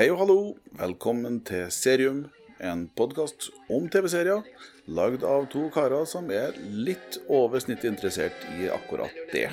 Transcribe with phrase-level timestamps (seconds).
[0.00, 0.34] Hei og hallo,
[0.80, 2.22] velkommen til Serium,
[2.56, 4.40] en podkast om TV-serier
[4.88, 9.52] lagd av to karer som er litt over snittet interessert i akkurat det.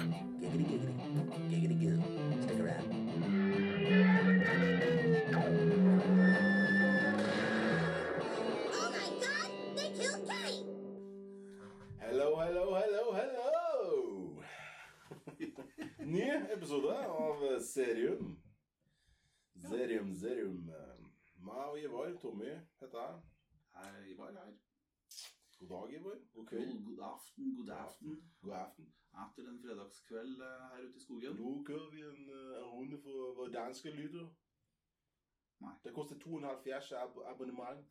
[5.36, 5.52] Oh!
[12.08, 14.40] Hello, hello, hello, hello!
[16.16, 18.37] Ny episode av Serium.
[19.70, 20.70] Serium, zerum.
[21.44, 23.16] Meg og Ivar, Tommy heter jeg.
[23.76, 24.54] Hei, Ivar her.
[25.60, 26.16] God dag, Ivar.
[26.34, 26.86] God God, kveld.
[26.86, 28.24] god aften, god aften.
[28.42, 28.94] God aften.
[29.24, 31.36] Etter en fredagskveld eh, her ute i skogen.
[31.36, 32.22] Nå kører vi en,
[32.60, 34.30] en runde for våre danske lyttere.
[35.60, 35.74] Nei.
[35.84, 37.86] Det koster 2,5 ab abonnement.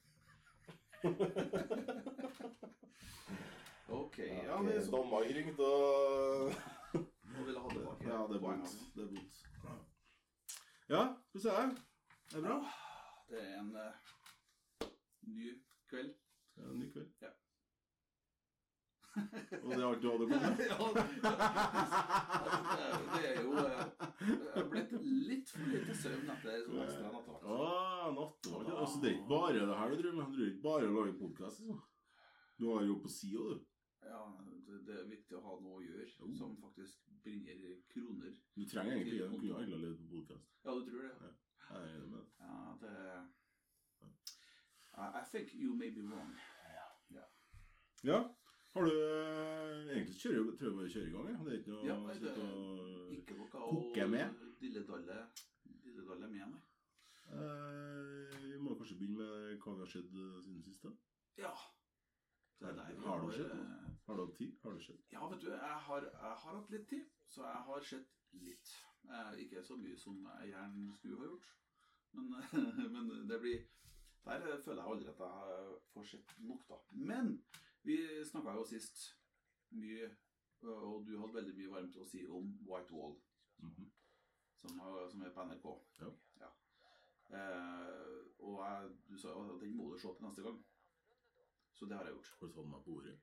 [3.88, 4.90] Ok, ja, Ja, det er.
[4.90, 6.52] Danmark ringte og
[6.94, 8.70] Nå vil jeg ha tilbake Ja, det er vondt.
[8.94, 9.34] Det er bot.
[10.88, 11.68] Ja, skal vi se her.
[12.30, 12.64] Det er bra.
[13.28, 13.80] Det er en uh,
[15.22, 16.14] ny kveld.
[16.55, 17.08] Det er en ny kveld.
[17.22, 17.28] Ja.
[19.64, 20.41] Og det er alt du hadde kommet med?
[20.70, 21.02] Ja, det,
[23.14, 23.84] det er jo eh,
[24.28, 27.44] Jeg har blitt litt for lite søvn etter sånn ekstra nattevakt.
[27.56, 28.68] Ah, nattevakt.
[28.70, 28.74] ja.
[28.78, 30.27] Altså, det er ikke bare det her du driver med.
[30.30, 31.56] Du driver ikke bare og lager podkast.
[31.64, 31.77] Altså.
[32.61, 33.61] Du har jo på sida, du.
[34.06, 34.22] Ja,
[34.68, 36.06] det, det er viktig å ha noe å gjøre
[36.39, 36.96] som faktisk
[37.27, 38.32] bringer kroner.
[38.56, 39.19] Du trenger egentlig.
[39.20, 40.46] Du kunne handla litt på podkast.
[40.64, 41.33] Ja, du tror det?
[41.66, 42.24] Jeg er enig med.
[42.41, 42.94] Ja, det
[44.96, 46.30] I, think you may be wrong.
[48.05, 48.20] Ja.
[48.77, 51.27] Har du eh, Egentlig kjører, tror jeg bare kjører kjøre i gang.
[51.33, 51.44] Ja.
[51.44, 54.27] Det er ikke noe Ja, å nei, det- og Ikke noe koke å med?
[54.61, 55.16] dilledalle
[55.84, 56.62] dilledalle med, nei.
[57.33, 60.83] Eh, Vi må kanskje begynne med hva vi har sett eh, siden sist.
[60.84, 60.92] da.
[61.42, 61.52] Ja.
[62.60, 63.52] Det er Har du sett?
[64.06, 64.52] Har du hatt tid?
[64.62, 65.12] Har du sett?
[65.12, 68.74] Ja, vet du, jeg har, jeg har hatt litt tid, så jeg har sett litt.
[69.04, 71.48] Eh, ikke så mye som jeg gjerne skulle ha gjort,
[72.12, 72.34] men,
[72.94, 73.66] men det blir
[74.27, 76.78] Der føler jeg aldri at jeg får sett nok, da.
[76.90, 77.45] Men
[77.83, 79.05] vi snakka jo sist
[79.70, 80.08] mye,
[80.62, 83.14] og du hadde veldig mye varmt å si om White Wall.
[83.62, 83.92] Mhm.
[84.56, 85.66] som, har, som er på NRK.
[86.00, 86.48] Ja.
[87.30, 90.58] Eh, og jeg, du sa jo at den må du se til neste gang.
[91.77, 92.31] Så det har jeg gjort.
[92.41, 93.17] Har du tatt meg på ordet?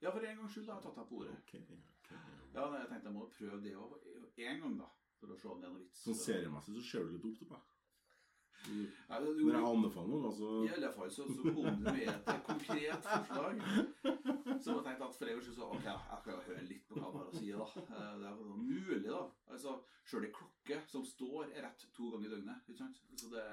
[0.00, 1.34] Ja, for en gangs skyld har jeg tatt deg på ordet.
[1.40, 2.14] Ok, ok.
[2.54, 3.98] Ja, jeg tenkte jeg må prøve det òg
[4.38, 4.88] én gang, da.
[5.20, 6.04] For å se om det er noe vits.
[6.06, 7.66] Sånn seriemessig så ser du litt opp til meg.
[8.60, 12.08] Ja, det- Når jeg anbefaler noen, altså I alle fall så, så kom du med
[12.08, 13.62] et konkret forslag.
[14.60, 16.94] Så jeg tenkte at for en gangs skyld så Ok, jeg skal høre litt på
[16.98, 17.68] hva han har å si, da.
[17.80, 19.22] Eh, Det er mulig, da.
[19.48, 22.68] Altså, Sjøl ei klokke som står, er rett to ganger i døgnet.
[22.68, 23.00] Ikke sant?
[23.16, 23.44] Så det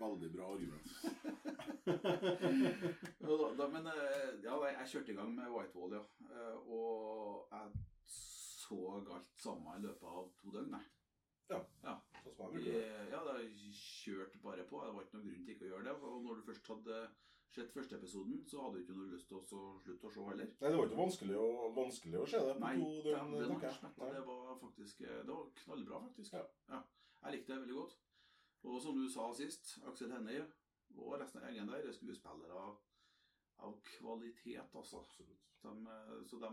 [0.00, 0.86] Veldig bra argument.
[3.26, 6.02] Da, da, Men eh, ja, jeg kjørte i gang med Whitewall, ja.
[6.26, 7.86] Eh, Og jeg
[8.66, 10.82] så alt sammen i løpet av to døgn, nei.
[11.50, 11.60] Ja.
[11.84, 11.94] ja.
[12.26, 12.80] Jeg det.
[13.12, 13.36] ja, da
[13.78, 14.80] kjørte bare på.
[14.82, 15.94] Det var ikke noen grunn til ikke å gjøre det.
[16.10, 16.96] Og når du først hadde
[17.54, 19.44] sett første episoden, så hadde du ikke noe lyst til å
[19.84, 20.50] slutte å se heller.
[20.58, 21.46] Nei, det var ikke vanskelig å,
[21.76, 23.92] vanskelig å se det Nei, to det, døgn, det, jeg.
[24.00, 24.10] Nei.
[24.16, 26.36] det var faktisk Det var knallbra, faktisk.
[26.72, 26.82] Ja.
[27.22, 27.96] Jeg likte det veldig godt.
[28.66, 30.42] Og som du sa sist, Aksel Hennie
[30.96, 32.76] og resten av gjengen der er skuespillere av,
[33.66, 35.02] av kvalitet, altså.
[35.62, 36.50] De, eh, så de,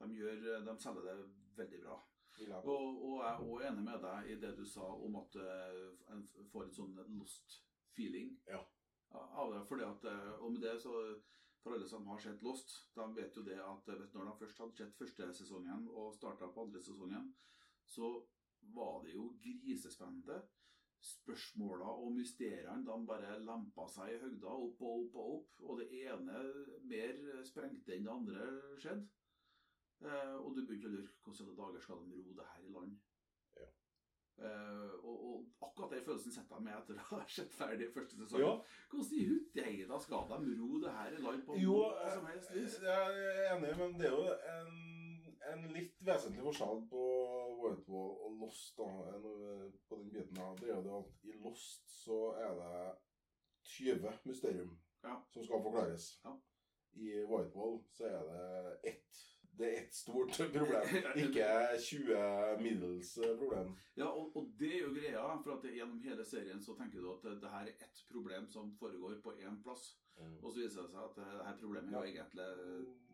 [0.00, 1.16] de, gjør, de selger det
[1.56, 1.98] veldig bra.
[2.64, 5.80] Og, og jeg er også enig med deg i det du sa om at eh,
[6.14, 6.22] en
[6.52, 7.58] får et sånn lost
[7.96, 8.62] feeling Ja.
[9.12, 9.64] av det.
[9.68, 10.94] Fordi at, eh, og med det så
[11.60, 14.38] For alle som har sett Lost, de vet jo det at eh, vet, når de
[14.40, 17.26] først hadde sett første sesongen og starta på andre sesongen,
[17.84, 18.08] så
[18.72, 20.38] var det jo grisespennende.
[21.00, 25.62] Spørsmåla og mysteriene de bare lempa seg i høgda, opp og opp og opp.
[25.64, 26.42] Og det ene
[26.90, 28.50] mer sprengte enn det andre
[28.82, 29.08] skjedde.
[30.00, 32.70] Eh, og du begynte å lure hvordan i dager skal de ro det her i
[32.72, 32.92] land.
[33.60, 33.66] Ja.
[34.48, 38.16] Eh, og, og akkurat den følelsen setter jeg meg etter å ha sett ferdig første
[38.16, 38.40] sesong.
[38.40, 38.54] Ja,
[38.92, 42.54] Hvordan i hutteida skal de ro det her i land på jo, noe som helst
[42.56, 42.78] vis?
[42.86, 44.80] jeg er enig, men det er jo en,
[45.52, 47.02] en litt vesentlig forskjell på
[47.60, 48.76] Whitewall og Lost.
[48.78, 48.86] da,
[49.88, 50.54] på den biten her.
[50.60, 52.96] Det er jo at i Lost så er det
[53.62, 55.16] 20 mysterium Ja.
[55.32, 56.20] som skal forklares.
[56.24, 56.36] Ja.
[56.92, 59.26] I Whitewall så er det ett.
[59.60, 60.92] Det er ett stort problem,
[61.24, 61.48] ikke
[61.84, 63.74] 20 middels problem.
[63.98, 67.10] Ja, og, og det er jo greia, for at gjennom hele serien så tenker du
[67.12, 69.90] at det, her er ett problem som foregår på én plass.
[70.42, 72.48] Og så viser det seg at det her problemet er jo egentlig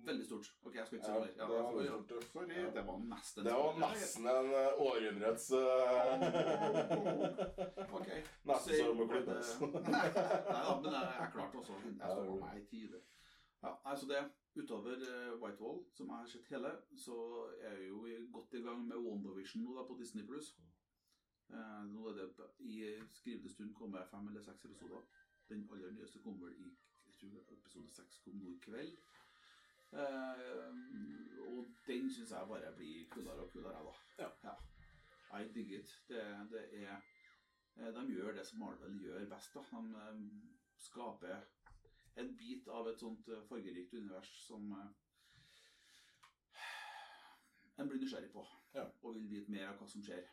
[0.07, 0.47] veldig stort.
[0.63, 2.25] Ok, jeg skal ikke si Ja, det veldig ja, stort.
[2.33, 2.71] Sorry, Ja.
[2.77, 5.59] det var nesten Det var nesten en eh, århundrets uh,
[7.99, 8.09] Ok.
[8.51, 9.53] Nesten så må klippes.
[9.97, 11.73] Nei da, men jeg, klarte også.
[11.85, 12.99] Det på meg i tide.
[13.63, 14.21] Ja, altså det,
[14.57, 17.19] Utover eh, Whitewall, som jeg har sett hele, så
[17.61, 20.25] er jeg jo godt i gang med WandaVision nå da på Disney+.
[20.27, 20.55] Pluss.
[21.93, 22.79] nå er det i
[23.15, 25.05] skrivende stund kommet fem eller seks episoder.
[25.49, 26.73] Den aller nyeste kom vel i
[27.07, 28.97] jeg tror episode seks kom nå i kveld.
[29.93, 30.73] Eh,
[31.49, 33.85] og den syns jeg bare blir kulere og kulere,
[34.19, 34.25] da.
[34.49, 34.57] Ja.
[35.41, 35.93] I dig it.
[36.09, 36.97] Det, det er
[37.77, 39.55] eh, De gjør det som Marvel gjør best.
[39.55, 39.63] da.
[39.71, 40.21] De eh,
[40.89, 41.37] skaper
[42.17, 44.87] en bit av et sånt eh, fargerikt univers som eh,
[47.77, 48.45] en blir nysgjerrig på.
[48.77, 48.87] Ja.
[49.03, 50.25] Og vil vite mer av hva som skjer.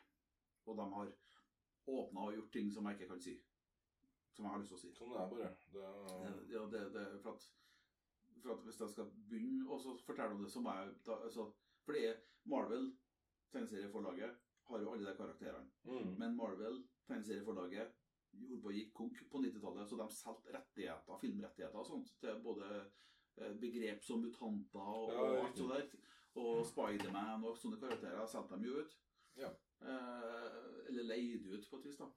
[0.64, 1.10] Og de har
[1.92, 3.34] åpna og gjort ting som jeg ikke kan si.
[4.32, 4.92] Som jeg har lyst til å si.
[4.96, 5.50] Sånn det er bare.
[5.74, 5.90] Det,
[6.54, 7.48] Ja, det, det, for, at,
[8.40, 11.50] for at hvis jeg skal begynne så fortelle om det, så må jeg da, altså,
[11.84, 12.88] For det er Marvel,
[13.52, 14.40] tegneserieforlaget,
[14.70, 15.68] har jo alle de karakterene.
[15.84, 16.14] mm.
[16.18, 17.92] Men Marvel, tegneserieforlaget,
[18.40, 22.70] gjorde på gikk konk på 90-tallet, så de solgte rettigheter, filmrettigheter og sånt, til både
[22.80, 26.10] eh, begrep som mutanter og, Ja, og alt sånt der.
[26.42, 28.98] Og Spiderman og sånne karakterer solgte de jo ut.
[29.38, 29.50] Ja.
[29.84, 32.10] Eh, eller leide ut, på et vis, da.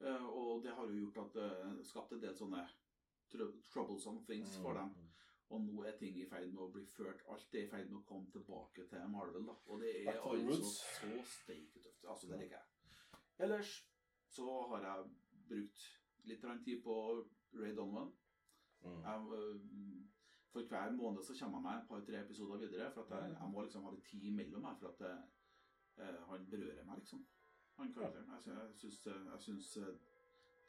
[0.00, 1.38] Eh, og det har jo gjort at
[1.78, 2.64] det skapte en del sånne
[3.30, 4.94] tr troublesome things for dem.
[4.96, 5.10] Mm.
[5.50, 7.98] Og nå er ting i ferd med å bli ført Alt er i ferd med
[8.00, 9.48] å komme tilbake til Marvel.
[9.48, 12.04] da Og det er altså så steiketøft.
[12.06, 13.18] Altså, det liker jeg.
[13.40, 13.72] Ellers
[14.30, 15.10] så har jeg
[15.48, 15.86] brukt
[16.30, 16.96] litt tid på
[17.58, 18.12] Ray Donovan.
[18.84, 19.02] Mm.
[19.02, 19.60] Jeg, øh,
[20.52, 22.92] for hver måned så kommer jeg meg et par-tre episoder videre.
[22.94, 25.16] For at jeg, jeg må liksom ha litt tid imellom meg, for at det,
[26.04, 27.26] eh, han berører meg, liksom.
[27.80, 28.32] Han karakteren.
[28.46, 28.78] Jeg, jeg
[29.42, 29.98] syns, jeg eh,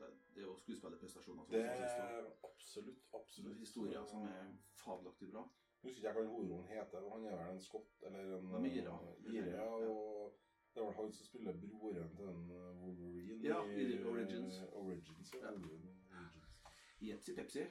[0.02, 3.58] det, det er jo skuespillerprestasjoner Det er absolutt, absolutt.
[3.60, 4.54] Historier som er
[4.84, 5.44] fabelaktig bra.
[5.84, 7.10] Jeg husker ikke hva hovedrollen heter.
[7.13, 8.96] Han er vel en skott eller en ira.
[9.25, 9.68] ire, Ja.
[9.90, 10.34] og
[10.73, 12.45] det er vel han som spiller broren til den
[12.81, 14.62] Wolverine Ja, i Origins.
[14.71, 15.39] Origins, ja.
[15.41, 15.51] Ja.
[15.51, 15.97] Wolverine Origins.
[17.01, 17.63] Jepsi Pepsi.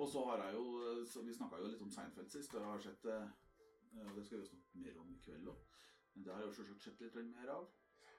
[0.00, 2.70] Og så har jeg jo så Vi snakka jo litt om Seinfeld sist, og jeg
[2.70, 3.28] har sett eh,
[4.08, 5.58] og Det skal vi jo snakke mer om i kveld òg.
[6.14, 7.66] Men det har jeg jo selvsagt sett litt mer av.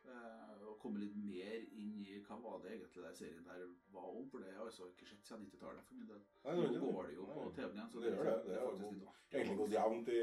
[0.06, 3.66] eh, Og komme litt mer inn i hva var det egentlig den serien der
[3.96, 4.30] var om.
[4.30, 6.22] For det har jeg altså ikke sett siden 90-tallet for min del.
[6.46, 7.90] Nei, det Nå gjør går det jo på TV-en igjen.
[7.96, 8.38] Så Det gjør det.
[8.46, 9.34] Det er jo faktisk litt artig.
[9.34, 10.22] Egentlig gått jevnt i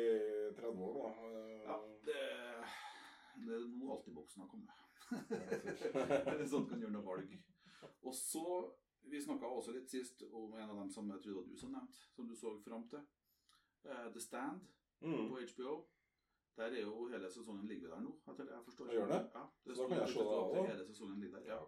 [0.62, 1.10] 30 år, da.
[1.66, 2.22] Ja, det,
[3.46, 4.70] det er nå Altiboksen har kommet.
[6.52, 7.32] sånn kan gjøre noe valg.
[8.06, 8.44] Og så
[9.10, 11.96] Vi snakka også litt sist om en av dem som jeg trodde du som nevnte,
[12.14, 13.00] som du så fram til.
[13.86, 14.60] Uh, The Stand
[15.00, 15.30] Mm.
[15.30, 15.86] på HBO.
[16.56, 18.10] Der er jo hele sesongen ligger der nå.
[18.28, 18.86] etter det jeg forstår.
[18.86, 19.30] Jeg gjør det?
[19.34, 20.70] Ja, det Så da kan jeg se det at?
[20.70, 21.46] Hele sesongen ligger der.
[21.46, 21.60] Ja.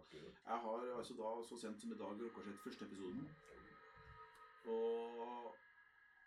[0.45, 3.25] Jeg har altså da så sent som i dag rukket å sett første episoden.
[4.69, 5.55] Og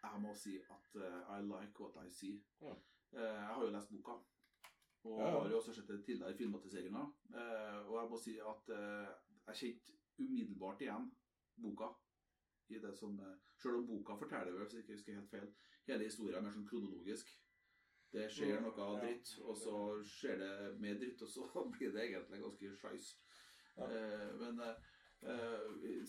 [0.02, 2.42] jeg må si at uh, I like what I see.
[2.60, 2.74] Ja.
[3.12, 4.18] Uh, jeg har jo lest boka.
[5.06, 7.06] Og Ja, har jo også sett det tidligere filmatiseringer.
[7.34, 9.12] Eh, og jeg må si at eh,
[9.46, 11.10] jeg kjente umiddelbart igjen
[11.62, 11.92] boka.
[12.68, 15.54] I det som, eh, selv om boka forteller, hvis jeg ikke husker helt feil,
[15.86, 17.30] hele historien er mer sånn kronologisk.
[18.12, 22.06] Det skjer noe av dritt, og så skjer det mer dritt, og så blir det
[22.06, 23.10] egentlig ganske skeis.
[23.76, 23.88] Ja.
[24.40, 24.60] Men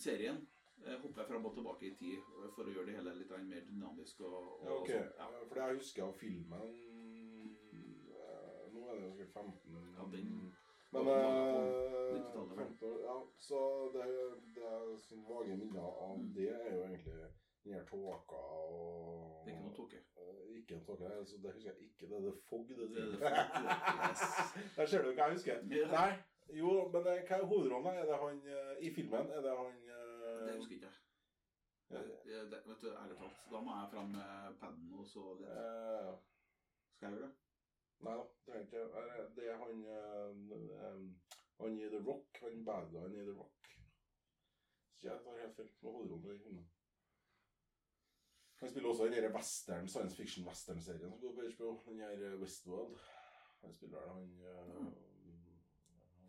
[0.00, 0.38] serien
[0.78, 2.22] hopper hopper fram og tilbake i tid
[2.54, 4.20] for å gjøre det hele litt mer dynamisk.
[4.20, 4.92] Og, og Ja, ok.
[4.92, 5.10] sånn.
[5.18, 5.28] Ja.
[5.50, 6.97] For jeg husker filmen
[8.88, 10.54] eh, er det jo sikkert 15 Ja, den
[10.92, 13.58] Men var eh, 90-tallet, 15 år, ja, Så
[13.94, 14.04] det,
[14.56, 16.30] det er sånn vage minner av Mm.
[16.34, 17.18] det er jo egentlig
[17.64, 19.98] den her tåka og Det er ikke noe tåke.
[20.16, 22.06] Eh, Ikke en tåke, altså, det husker jeg ikke.
[22.08, 22.68] Det er det fog.
[22.68, 23.30] Det, Det er det det.
[24.76, 25.60] Der ser du hva jeg husker.
[25.76, 25.86] Ja.
[25.92, 26.12] Nei,
[26.60, 27.84] jo, men det, hva er hovedrollen?
[27.84, 27.92] da?
[28.00, 29.30] Er det han eh, i filmen?
[29.36, 30.96] Er det han eh, Det husker ikke jeg.
[31.90, 32.00] Ja.
[32.24, 33.44] Det, det, vet du, ærlig talt.
[33.52, 35.52] Da må jeg fram med paden og så litt.
[35.52, 36.10] eh,
[36.96, 37.32] Skal jeg gjøre det?
[38.06, 41.00] Nei da, det er ikke er det- er han eh, eh,
[41.60, 42.38] Han i The Rock.
[42.40, 43.70] Han bad guyen i The Rock.
[44.98, 46.68] Så jeg tar helt feil med filmen.
[48.60, 51.82] Han spiller også i den derre western, science fiction western-serien som går på HBO.
[51.86, 52.98] Den her eh, Westworld.
[53.60, 54.86] Han spiller der, han eh,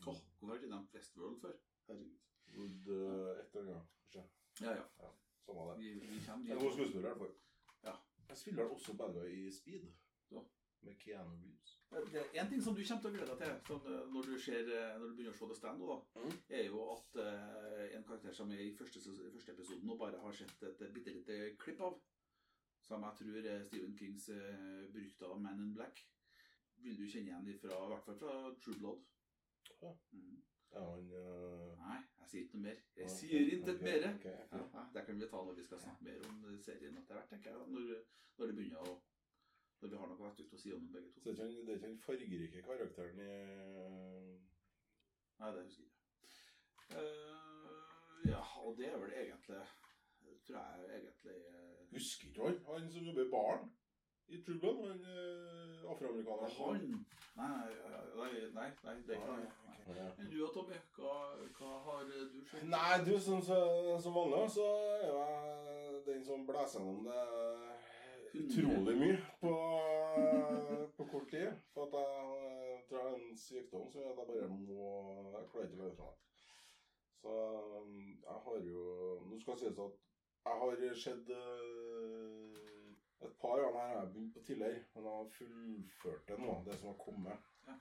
[0.08, 1.54] Åh, hvorfor har ikke nevnt Westworld før?
[1.88, 2.18] Herregud.
[2.58, 4.32] Wood uh, et eller annet, kanskje.
[4.62, 5.10] Ja, ja.
[5.46, 5.80] Samme det.
[5.80, 7.36] Vi, vi kommer Det er god skuespiller i hvert fall.
[7.84, 7.94] Ja.
[8.30, 9.86] Jeg spiller også bad guy i Speed.
[10.32, 10.42] Ja.
[10.82, 11.80] Med Keanu Reeves.
[11.90, 14.28] Det er en ting som du kommer til å glede deg til sånn, eh, når,
[14.30, 16.36] du ser, eh, når du begynner å se The Stand, nå, da, mm.
[16.60, 20.38] er jo at uh, en karakter som er i første, første episoden og bare har
[20.38, 21.98] sett et eh, bitte lite klipp av,
[22.86, 26.04] som jeg tror er Stephen Kings uh, av Man in Black,
[26.86, 29.04] vil du kjenne igjen ifra, i hvert fall fra True Blood.
[29.82, 29.96] Ja.
[30.14, 30.38] Mm.
[30.70, 31.74] Ja, han uh...
[31.82, 32.82] Nei, jeg sier ikke noe mer.
[33.02, 34.10] Jeg sier intet okay, mer.
[34.14, 34.76] Okay, ok.
[34.78, 37.56] Ja, det kan vi ta når vi skal snakke mer om serien etter hvert, tenker
[37.56, 37.72] jeg.
[37.74, 37.96] Når,
[38.38, 39.00] når det begynner å
[39.88, 41.22] vi har noe ute å si om dem begge to.
[41.24, 43.34] Så det er ikke den fargerike karakteren i
[45.40, 46.00] Nei, det husker jeg ikke.
[47.00, 49.60] Uh, ja, og det er vel egentlig
[50.48, 51.94] Tror jeg egentlig uh...
[51.94, 52.58] Husker ikke han?
[52.68, 53.70] Han som jobber i baren
[54.28, 54.82] i Trubland?
[54.88, 56.58] Han uh, afroamerikaneren?
[56.60, 57.06] Han
[57.40, 57.48] Nei,
[58.20, 59.48] nei, nei, nei, det er ikke han.
[59.90, 60.10] Okay.
[60.18, 61.14] Men du og Tommy, hva,
[61.58, 62.68] hva har du skjønt?
[62.70, 64.66] Nei, du, som, som som vanlig, så
[65.00, 67.24] er jeg den som blæser gjennom det
[68.36, 69.54] utrolig mye på,
[70.98, 71.52] på kort tid.
[71.74, 74.90] For at jeg eh, tror jeg har en sykdom som gjør at jeg bare må
[75.36, 76.26] Jeg klarer ikke å løpe fra meg.
[77.22, 77.34] Så
[77.84, 78.84] um, jeg har jo
[79.28, 79.98] Nå skal det sies at
[80.50, 82.60] jeg har sett eh,
[83.28, 86.54] et par ganger her har jeg begynt på tidligere, men jeg har fullført det nå,
[86.66, 87.50] det som har kommet.
[87.68, 87.76] Ja.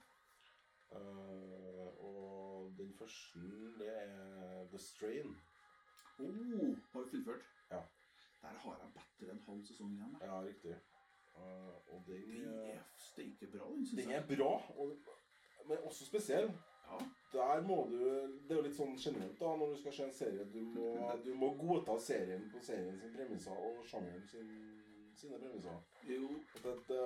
[0.98, 3.44] Uh, og den første,
[3.78, 5.36] det er The Strain.
[6.18, 7.46] Oh, har vi fullført?
[7.70, 7.82] Ja.
[8.42, 10.16] Der har jeg bedre en halv sesong igjen.
[10.20, 10.26] da.
[10.26, 10.76] Ja, riktig.
[11.38, 14.22] Uh, og den, Den eh, er steike bra, den, syns den jeg.
[14.22, 14.96] er bra, og,
[15.68, 16.48] men også spesiell.
[16.88, 16.98] Ja.
[17.32, 17.98] Der må du
[18.48, 20.46] Det er jo litt sånn generelt da, når du skal se en serie.
[20.54, 20.86] Du må,
[21.26, 24.48] du må godta serien på serien sin premisser og sjangeren sin,
[25.14, 25.76] sine premisser.
[26.08, 27.02] Jo, At det, det,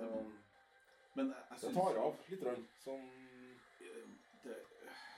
[0.00, 0.24] Det
[1.14, 2.46] men jeg, jeg det syns tar av litt.
[2.48, 3.04] Rann, sånn,
[4.44, 4.56] det,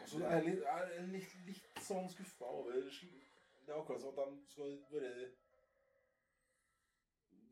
[0.03, 3.23] og så er jeg litt, jeg er litt, litt sånn skuffa over sl-
[3.67, 5.13] Det er akkurat som at de skal bare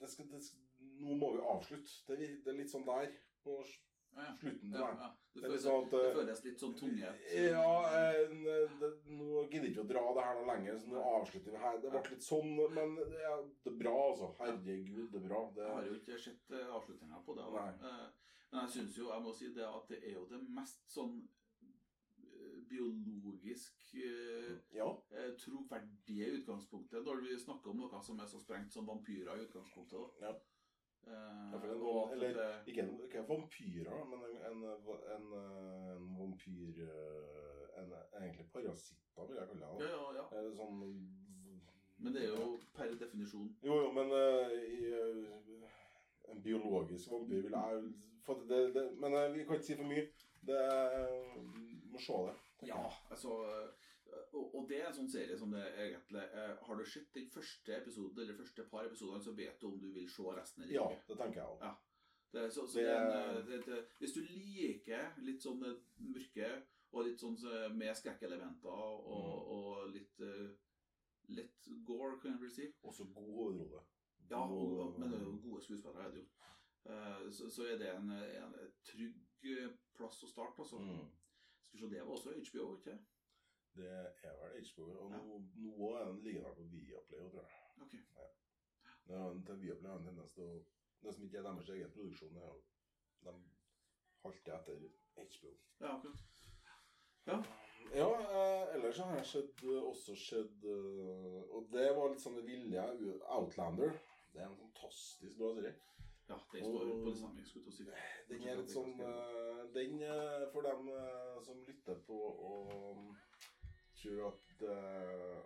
[0.00, 0.60] det skal, det skal,
[1.00, 1.90] Nå må vi avslutte.
[2.06, 3.08] Det, er- det er litt sånn der
[3.44, 3.80] på s-
[4.14, 4.34] ja, ja.
[4.38, 4.70] slutten.
[4.78, 5.08] Ja.
[5.34, 7.08] Det, føles, sånn at, det eh, føles litt sånn tunge.
[7.34, 8.34] Ja, eh,
[8.78, 11.62] det, nå gidder jeg ikke å dra det her noe lenger, så nå avslutter vi
[11.64, 11.80] her.
[11.82, 14.28] Det ble litt sånn, men det er, det er bra, altså.
[14.38, 15.40] Herregud, det er bra.
[15.56, 17.48] Det, Jeg har jo ikke sett uh, avslutninga på det.
[17.90, 18.04] Eh,
[18.52, 21.16] men jeg syns jo, jeg må si det at det er jo det mest sånn
[21.18, 21.43] eh,
[22.68, 24.88] biologisk eh, ja.
[25.12, 29.46] eh, troverdige utgangspunktet når vi snakker om noe som er så sprengt som vampyrer i
[29.46, 29.98] utgangspunktet.
[30.20, 30.28] da.
[30.28, 30.34] Ja.
[31.04, 34.64] Eh, en, og eller det- ikke, en, ikke vampyrer, men en, en,
[35.16, 35.26] en,
[35.98, 37.92] en vampyr eh, en,
[38.22, 39.90] Egentlig parasitter, vil jeg kalle det.
[39.90, 40.50] ja, ja, ja.
[40.56, 40.80] Sånn
[41.98, 47.42] Men det er jo per definisjon Jo, jo, men eh, i, eh, En biologisk vampyr
[47.44, 47.84] vil jeg
[48.48, 50.06] det, det, Men eh, vi kan ikke si for mye.
[50.46, 50.60] Det
[51.92, 52.34] må se det.
[52.66, 53.34] Ja, altså
[54.34, 56.22] og, det er en sånn serie som det egentlig
[56.66, 59.88] Har du sett den første episoden eller første par episodene, så vet du om du
[59.92, 61.64] vil se resten eller Ja, det tenker jeg òg.
[61.64, 61.72] Ja.
[62.34, 62.86] Det, så, så Det-
[63.34, 65.60] det, det, det, hvis du liker litt sånn
[65.98, 66.48] mørke
[66.92, 67.36] og litt sånn
[67.76, 69.50] med skrekkelementer og, Mm.
[69.56, 70.20] og litt
[71.28, 72.66] litt gore, kan jeg vel si.
[72.84, 73.80] Også god hovedrolle.
[74.30, 76.26] Ja, og, men er gode skuespillere, er det jo.
[76.90, 78.54] Eh, Så, så er det en, en
[78.84, 79.16] trygg
[79.96, 80.78] plass å starte, altså.
[80.78, 81.08] Mm.
[81.74, 82.98] Se, det var også HBO, ikke
[83.76, 85.18] Det er vel HBO, og Ja.
[85.18, 87.50] nå, nå er den liggende på Viaplay, tror jeg.
[87.86, 88.02] Okay.
[89.08, 89.22] Ja.
[89.46, 90.62] til Viaplay har en tendens til å
[91.02, 92.62] Det som ikke er deres egen produksjon, er jo
[93.24, 93.32] De
[94.24, 95.50] halter etter HBO.
[95.80, 96.18] Ja, akkurat.
[97.26, 97.42] Ja.
[97.94, 102.36] Ja, eh, ellers har jeg sett, eh, også sett eh, Og det var litt sånn
[102.38, 102.86] det ville
[103.28, 103.92] Outlander.
[104.32, 105.74] Det er en fantastisk bra serie.
[106.28, 107.84] Ja, den står på det samme skulle si.
[108.28, 108.94] Den er litt sånn
[109.74, 113.10] Den eh, for dem eh, som lytter på og mm,
[114.00, 114.64] tror at,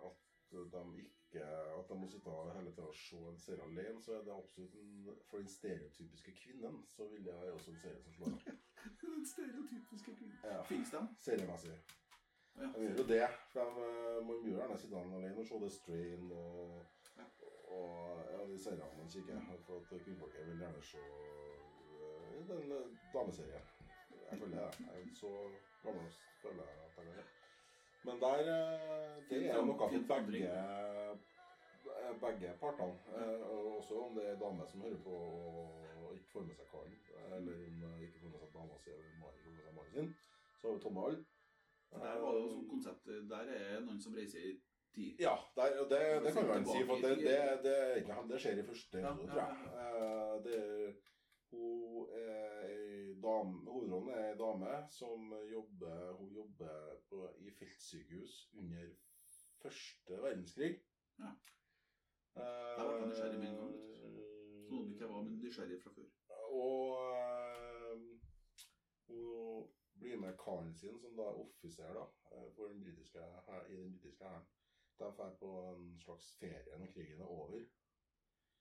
[0.07, 1.43] at de ikke
[1.79, 4.75] At de må sitte hele tida og se en serie alene, så er det absolutt
[4.79, 8.59] en, For den stereotypiske kvinnen så vil jeg også en serie som slår an.
[9.01, 10.37] Den stereotypiske kvinnen.
[10.43, 10.61] Ja.
[10.63, 11.01] Fins de?
[11.19, 11.75] Seriemessig.
[12.55, 12.69] Ja.
[12.75, 13.27] De gjør jo det.
[13.51, 16.79] For de, man gjør gjerne sitte alene og se The Strain og,
[19.09, 19.59] seriene man.
[19.65, 23.65] For at kvinnfolket vil gjerne se eh, den eh, dameserien.
[24.31, 24.85] Jeg føler det.
[24.85, 25.33] Jeg er så
[25.83, 26.11] gammel
[26.41, 27.27] føler jeg at jeg det.
[28.03, 30.53] Men der eh, Det er noe for begge
[32.21, 32.95] begge partene.
[33.77, 35.15] Også om det er dame som hører på
[36.09, 36.95] og ikke får med seg karen,
[37.35, 40.09] eller om ikke får med seg dama si eller mannen får med seg mannen sin.
[40.61, 41.19] Så har vi Tomme Hall.
[41.91, 44.51] Der var det jo sånn konsept Der er noen som reiser i
[44.95, 45.19] tid.
[45.21, 47.77] Ja, der, og det, det kan man si, for det, det, det,
[48.09, 49.53] er det skjer i første episode, tror jeg.
[49.83, 50.93] Eh, Det er,
[51.51, 58.35] hun er ei dame, hovedrollen er ei dame som jobber, hun jobber på, i feltsykehus
[58.57, 58.91] under
[59.63, 60.75] første verdenskrig.
[61.19, 61.31] Ja.
[62.37, 63.85] Eh, Der ble jeg nysgjerrig med en gang, du.
[64.69, 66.07] Noen ikke var men nysgjerrig fra før.
[66.53, 68.05] Og eh,
[69.09, 69.67] hun
[69.99, 73.25] blir med karen sin, som da er offiser da, eh, den britiske,
[73.69, 74.45] i den britiske hæren.
[74.99, 77.61] De drar på en slags ferie når krigen er over.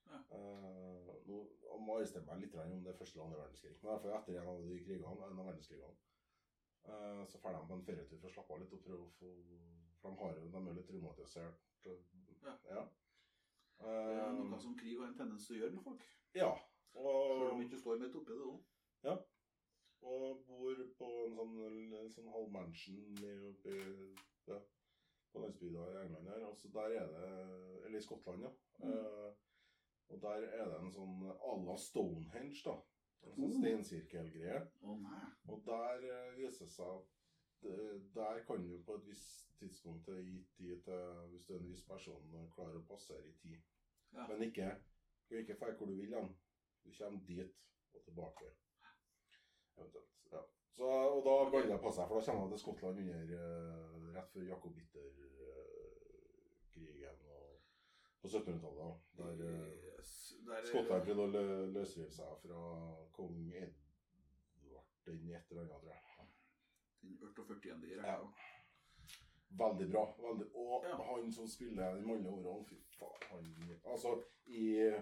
[0.08, 0.18] Ja.
[0.32, 3.74] Uh, nå jeg må arrestere meg litt om det første eller andre verdenskrig.
[3.82, 5.96] Men fall etter en av de krigene, en av verdenskrigene.
[6.88, 9.10] uh, så drar de på en ferietur for å slappe av litt og prøve å
[9.18, 9.34] få
[9.98, 11.64] For de, har, de er litt traumatisert.
[12.44, 12.54] Ja.
[12.70, 12.82] Ja.
[13.80, 16.06] Uh, Det er Eh, noe som krig har en tendens til å gjøre med folk.
[16.34, 16.52] ja.
[16.92, 18.62] Selv om Og, ikke står midt oppi det òg.
[20.02, 21.54] og bor på en sånn,
[21.98, 23.18] en sånn halvmansion
[23.50, 24.14] oppe i
[24.46, 24.58] ja,
[25.32, 26.46] på landsbygda i England her.
[26.46, 28.50] Altså der er det Eller i Skottland, ja.
[28.78, 28.90] Mm.
[28.90, 29.32] Uh,
[30.08, 32.74] og der er det en sånn à la Stonehenge, da.
[33.26, 33.56] En sånn Oh.
[33.58, 34.60] steinsirkelgreie.
[34.82, 35.06] Oh.
[35.52, 37.14] Og der uh, viser det seg at
[38.14, 41.82] der kan du på et visst tidspunkt gi tid til hvis du er en viss
[41.88, 43.64] person klarer å passere i tid.
[44.14, 44.28] Ja.
[44.28, 44.68] Men ikke
[45.30, 46.30] du ikke dra hvor du vil hen.
[46.84, 47.56] Du kommer dit
[47.94, 48.52] og tilbake.
[49.76, 50.14] Eventuelt.
[50.32, 50.42] Ja.
[50.78, 53.86] Så, og da baller det på seg, for da kommer han til Skottland under eh,
[54.14, 57.46] rett før jakobitter-krigen og
[58.22, 58.92] på 1700-tallet.
[59.18, 60.10] Der eh, Yes,
[60.46, 62.60] der- Skottland prøvde å lø- løsrive seg fra
[63.16, 66.02] kong Edvard den et eller annet, tror jeg.
[67.02, 67.84] Den 48.
[67.84, 68.02] i Ja.
[68.02, 68.28] rekka.
[69.58, 70.04] Veldig bra.
[70.22, 70.46] Veldig.
[70.54, 70.96] Og Ja.
[71.02, 73.44] han som spiller den mannlige årene, fy faen, han
[73.84, 74.92] Altså, i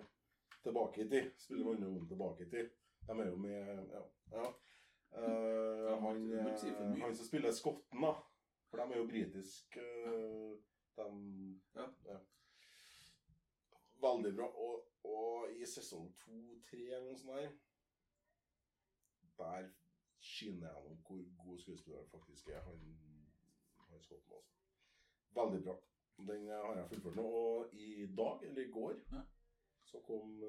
[0.62, 1.30] Tilbake i tid.
[1.38, 2.68] Spiller mannlige årene tilbake i tid.
[3.06, 4.02] De er jo med Ja.
[4.32, 4.44] ja.
[5.16, 6.68] Ja, han, si
[7.00, 8.12] han som spiller skotten, da.
[8.70, 9.80] For de er jo britiske.
[9.80, 10.56] eh,
[10.96, 12.18] de Ja.
[14.00, 14.46] Veldig bra.
[14.46, 17.52] Og, og i sesong to-tre eller noe sånt der
[19.38, 19.68] Der
[20.20, 22.60] skinner jeg om hvor god skuespiller faktisk er.
[22.64, 22.80] Han,
[23.90, 24.52] han skotten også.
[25.36, 25.76] Veldig bra.
[26.18, 27.24] Den eh, har jeg fullført nå.
[27.24, 29.22] Og i dag, eller i går, Ja.
[29.84, 30.40] så kom,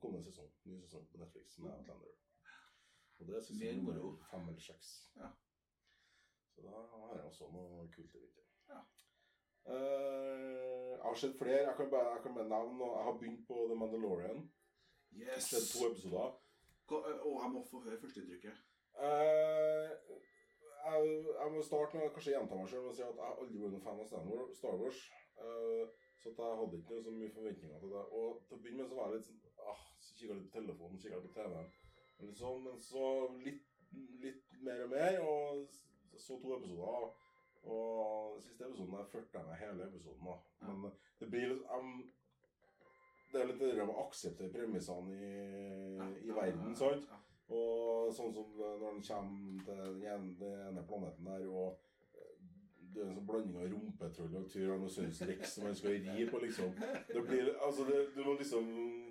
[0.00, 0.50] kom det en sesong.
[0.64, 2.14] Ny sesong på Netflix med Outlander.
[3.18, 4.10] Og det Mer sesong moro.
[4.30, 4.90] fem eller seks.
[5.16, 5.28] Ja.
[6.54, 8.46] Så da har jeg også noe kult i vinter.
[8.68, 8.80] Ja.
[9.66, 11.62] Uh, jeg har sett flere.
[11.68, 12.90] Jeg kan bare, jeg kan bare nevne.
[12.96, 14.44] Jeg har begynt på The Mandalorian.
[15.14, 15.50] Jeg Yes!
[15.50, 16.30] sett to episoder.
[17.28, 18.56] Og jeg må få høre førsteinntrykket.
[18.94, 19.90] Uh,
[20.84, 21.00] jeg,
[21.40, 23.84] jeg må starte med kanskje gjenta meg selv og si at jeg aldri vært noen
[23.84, 24.08] fan av
[24.58, 25.00] Star Wars.
[25.40, 25.84] Eh,
[26.20, 28.04] så jeg hadde ikke noe så mye forventninger til det.
[28.18, 29.40] Og til å begynne med så var jeg litt sånn
[29.72, 31.70] ah, så Kikka litt på telefonen, kikka litt på TV-en.
[32.18, 33.06] Liksom, men så
[33.44, 33.66] litt,
[34.22, 37.10] litt mer og mer, og så to episoder.
[37.64, 40.26] Og siste episoden der førte jeg meg hele episoden.
[40.28, 40.36] da.
[40.68, 41.94] Men det blir litt um,
[43.32, 45.30] Det er litt det der med å akseptere premissene i,
[46.28, 47.08] i verden, sant?
[47.52, 51.83] Og sånn som når han kommer til den ene, planeten der, og eh,
[52.94, 56.38] det er en sånn blanding av rumpetroll og Tyrannosaurus rex som man skal ri på,
[56.44, 56.70] liksom.
[57.08, 58.68] Det blir, altså det, du må liksom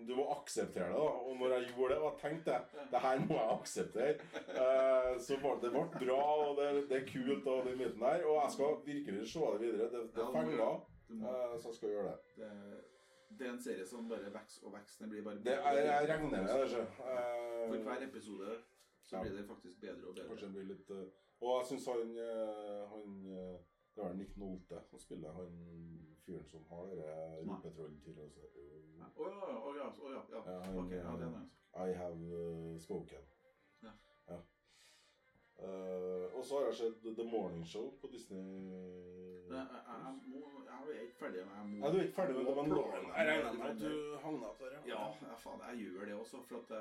[0.07, 1.09] Du må akseptere det, da.
[1.27, 4.15] Og når jeg gjorde det, og tenkte jeg det her må jeg akseptere,
[4.63, 8.25] eh, så ble det ble bra, og det, det er kult, og den biten der.
[8.27, 9.87] Og jeg skal virkelig se det videre.
[9.93, 10.73] Det, det er må-
[11.13, 12.17] eh, så jeg skal gjøre det.
[12.41, 12.51] Det,
[13.39, 14.99] det er en serie som bare vokser og vokser.
[15.05, 16.63] Den blir bare det jeg, jeg regner med det.
[16.67, 16.85] ikke?
[17.09, 18.55] Eh, For hver episode
[19.03, 20.27] så blir det faktisk bedre og bedre.
[20.29, 21.07] Kanskje det blir litt eh,
[21.43, 23.07] Og jeg syns han, eh, han
[23.95, 25.57] Det var Nick Nolte som spiller han
[26.25, 28.55] fyren som har det rumpetrolltyret.
[28.99, 29.09] Ja.
[29.15, 30.41] Å ja, å ja, å ja, ja.
[30.47, 31.43] Ja, han, Ok, ja, det er noe.
[31.73, 33.27] I have eh, spoken.
[33.83, 33.93] Ja.
[34.29, 34.39] Ja.
[35.63, 38.41] Uh, og så har jeg sett The Morning Show på Disney.
[39.49, 42.49] Det, jeg, jeg, må, jeg er ikke ferdig, må Nei, du er ikke ferdig med
[42.49, 44.81] det, men Jeg Jeg regner med at du havna på det?
[44.89, 46.41] Ja, ja, faen, jeg gjør det også.
[46.49, 46.73] For at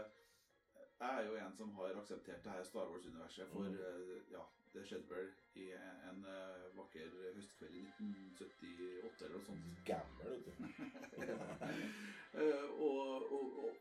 [1.02, 3.74] jeg, er jo en som har akseptert det her Star Wars-universet for Mm.
[3.74, 4.42] eh, Ja,
[4.74, 5.28] det skjedde vel
[5.60, 9.66] i en eh, vakker høstkveld i 1978 eller noe sånt.
[9.84, 10.52] Gammel, vet du.
[12.32, 13.74] Eh, og, og, og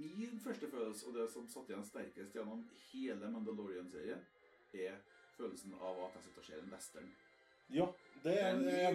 [0.00, 4.22] min første følelse, og det som satt igjen sterkest gjennom hele Mandalorian-serien,
[4.72, 4.94] er
[5.36, 7.10] følelsen av at jeg sitter og ser en western.
[7.70, 7.86] Ja,
[8.22, 8.76] det er jeg enig i.
[8.76, 8.94] mer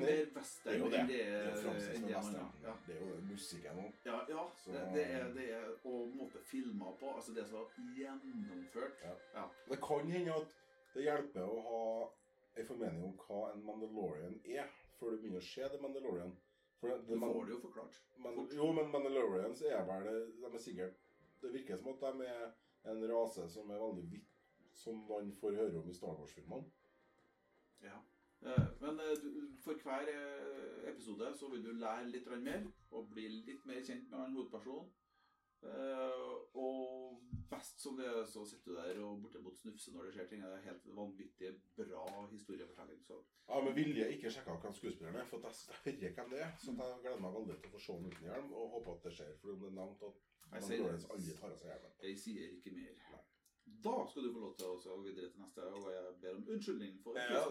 [0.64, 1.02] Det er jo det.
[1.08, 2.50] Det det er det western.
[2.64, 2.74] Ja.
[2.88, 3.92] Det er jo musikken òg.
[4.06, 7.16] Ja, ja Så- det, det, er, det er Og måte filma på.
[7.16, 7.66] Altså, det er så
[7.98, 8.98] gjennomført.
[9.04, 9.14] Ja.
[9.34, 9.46] Ja.
[9.70, 10.56] Det kan hende at
[10.94, 12.10] det hjelper å ha
[12.58, 14.68] en formening om hva en Mandalorian er,
[15.00, 16.36] før du begynner å se The Mandalorian.
[16.80, 18.02] For det, Du får det jo forklart.
[18.18, 20.98] Man, jo, men Mandalorians er vel De er sikkert
[21.42, 22.52] Det virker som at de er
[22.92, 24.28] en rase som er veldig vidt
[24.74, 26.66] Som man får høre om i Star Wars-filmene.
[27.84, 28.02] Ja.
[28.46, 29.28] Eh, Men eh,
[29.64, 34.10] for hver eh, episode så vil du lære litt mer og bli litt mer kjent
[34.12, 34.92] med han hovedpersonen.
[36.60, 40.28] Og best som det er, så sitter du der og bortimot snufser når det skjer
[40.28, 40.42] ting.
[40.44, 43.00] Det er helt vanvittig bra historiefortelling.
[43.06, 46.52] Så Ja, med vilje ikke sjekka hvem skuespilleren er, for jeg, hører hvem det er.
[46.60, 49.08] Så jeg gleder meg veldig til å få se ham uten hjelm, og håper at
[49.08, 49.34] det skjer.
[49.40, 50.22] For om det er nevnt at
[50.54, 51.96] Jeg sier aldri tar av seg hjelmen.
[52.04, 52.94] jeg sier ikke mer.
[53.14, 53.24] Nei.
[53.88, 56.50] Da skal du få lov til å gå videre til neste, og jeg ber om
[56.58, 57.48] unnskyldning for Ja,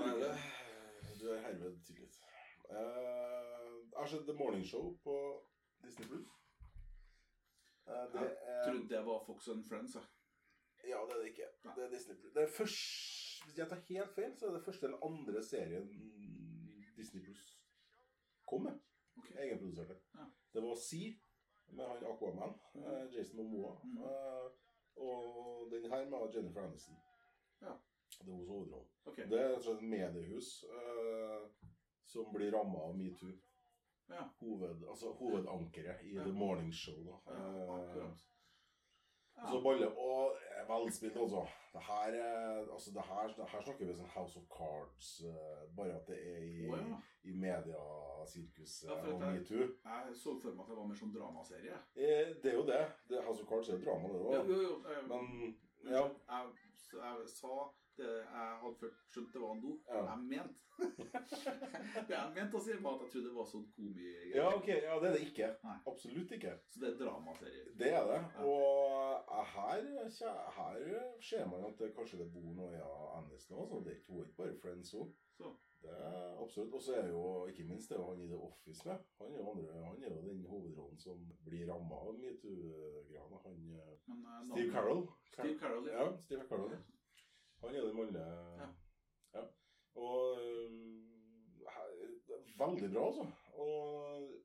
[1.23, 2.19] du er herved tilgitt.
[2.71, 5.17] Eh, jeg har sett The Morning Show på
[5.85, 6.29] Disney Plus.
[7.87, 9.97] Uh, det Jeg er trodde det var Fox and Friends.
[10.87, 11.49] Ja, det er det ikke.
[11.77, 12.33] Det er Disney Plus.
[12.35, 15.89] Det er først, hvis jeg tar helt feil, så er det første eller andre serien
[16.97, 17.43] Disney Plus
[18.49, 18.79] kom med.
[19.17, 19.35] Okay.
[19.45, 19.97] Egenproduserte.
[20.15, 20.25] Ja.
[20.55, 21.13] Det var Sea
[21.77, 23.81] med han Aquaman, eh, Jason Momoa.
[23.85, 24.03] Mhm.
[24.03, 24.51] eh,
[24.97, 26.97] og den her med Jennifer Aniston.
[27.61, 27.75] Ja.
[28.25, 28.89] Det er hos hovedrollen.
[29.07, 29.25] Okay.
[29.31, 31.47] Det er et mediehus eh,
[32.07, 33.33] som blir ramma av metoo.
[34.11, 34.25] Ja.
[34.41, 36.23] Hoved, altså hovedankeret i Ja.
[36.23, 36.99] The Morning Show.
[37.07, 37.35] Da.
[37.35, 38.11] Ja, Eh.
[39.37, 39.47] Ja.
[39.49, 40.35] Så balle og
[40.69, 41.47] velspilt, altså.
[41.73, 45.63] Det her, er- altså det her, det her snakker vi sånn House of Cards, eh,
[45.77, 46.99] bare at det er i, oh, ja.
[47.25, 49.65] i mediasirkuset Ja, og metoo.
[49.85, 51.79] Jeg så for meg at det var mer sånn dramaserie.
[51.97, 52.83] Eh, det er jo det.
[53.09, 53.23] det.
[53.25, 54.49] House of Cards er drama, det òg.
[54.53, 54.75] jo, jo.
[54.91, 56.05] eh, Men ja.
[56.29, 57.57] Jeg, så jeg sa
[58.01, 59.73] det jeg hadde først skjønt det var nå.
[59.89, 60.03] Ja.
[60.11, 60.61] Jeg mente
[62.09, 64.37] Det jeg mente å si, var at jeg trodde det var sånn komigreier.
[64.37, 64.71] ja, ok.
[64.73, 65.51] Ja, det er det ikke.
[65.67, 65.77] Nei.
[65.93, 66.55] Absolutt ikke.
[66.73, 67.67] Så det er dramaserie.
[67.83, 68.21] Det er det.
[68.23, 68.47] Ja.
[68.47, 69.91] Og eh, her,
[70.59, 70.87] her
[71.29, 72.81] ser man at det, kanskje det bor noe i
[73.19, 73.83] Aniston også.
[73.85, 75.13] Det er ikke, er bare friends òg.
[75.83, 76.75] Det er absolutt.
[76.75, 78.99] Og så er jo ikke minst det er han i The Office med.
[79.21, 83.41] Han er jo, andre, han er jo den hovedrollen som blir ramma av metoo-grana.
[83.47, 85.07] Han eh, eh, Steve Carroll.
[85.33, 86.05] Steve Carroll, ja.
[86.05, 86.71] Ja, Steve Carroll.
[86.77, 86.83] ja.
[87.63, 88.25] Han er den mannlige
[88.63, 88.69] Ja.
[89.35, 89.43] ja.
[89.95, 90.71] Og øh,
[92.63, 93.27] veldig bra, altså.
[93.55, 93.75] Og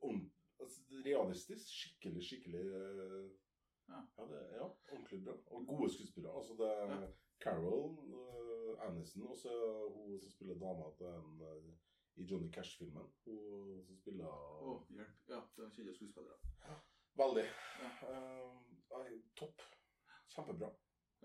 [0.08, 1.66] om, altså, realistisk.
[1.80, 3.30] Skikkelig, skikkelig øh,
[3.90, 4.00] Ja.
[4.18, 5.34] ja, det, ja, ordentlig bra.
[5.54, 6.38] Og gode skuespillere.
[6.38, 7.08] Altså, det er Ja.
[7.44, 9.52] Carol, uh, Aniston, og så
[9.96, 11.74] hun som spiller dama til en øh,
[12.16, 13.08] i Johnny Cash-filmen.
[13.26, 15.14] Hun som spiller Å, hjelp.
[15.30, 16.38] Ja, det er kjente skuespillere.
[17.22, 17.46] Veldig.
[17.84, 17.90] Ja.
[18.10, 19.62] Uh, topp.
[20.34, 20.72] Kjempebra.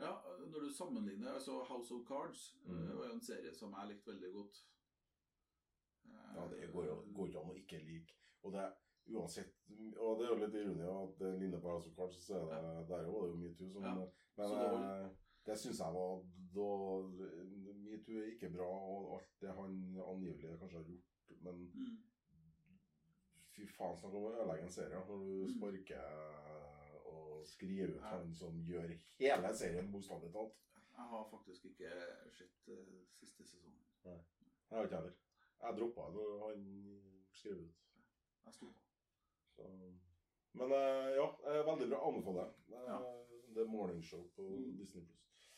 [0.00, 2.76] Ja, når du sammenligner altså House of Cards Mm.
[2.90, 4.62] eh, var jo en serie som jeg likte veldig godt.
[6.06, 8.14] Eh, Ja, det går jo ikke an å ikke like.
[8.42, 8.72] Og det er
[9.12, 9.52] uansett
[9.98, 12.62] Og det er jo litt ironi at det ligner på House of Cards, så er
[12.62, 13.94] det, der var det jo metoo som Ja.
[14.36, 15.10] Men det var- eh,
[15.46, 16.22] det syns jeg var
[16.54, 16.68] da
[17.82, 21.98] Metoo er ikke bra, og alt det han angivelig kanskje har gjort, men Mm.
[23.52, 25.58] fy faen, snakk om å ødelegge en serie når du Mm.
[25.58, 26.61] sparker
[27.42, 30.58] og skrive ut han som gjør hele serien bokstavelig talt.
[30.92, 31.90] Jeg har faktisk ikke
[32.36, 33.78] sett uh, siste sesongen.
[34.04, 35.14] Det har ikke heller.
[35.62, 36.62] Jeg droppa det når han
[37.36, 37.80] skrev ut.
[38.46, 38.80] Jeg sto på.
[39.56, 39.68] Så.
[40.58, 41.26] Men uh, ja,
[41.68, 42.00] veldig bra.
[42.08, 42.98] Anbefaler det Det Ja.
[43.52, 44.76] The Morning Show på Mm.
[44.78, 45.50] Disney Pluss.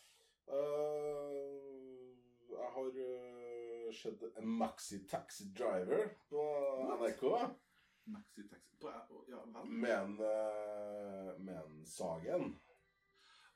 [2.54, 6.42] jeg har uh, sett en Maxi Taxi Driver på
[6.88, 7.22] NRK.
[8.04, 9.66] Maxi Taxi på, Ja vel?
[9.70, 12.60] Men, en, eh, Sagen.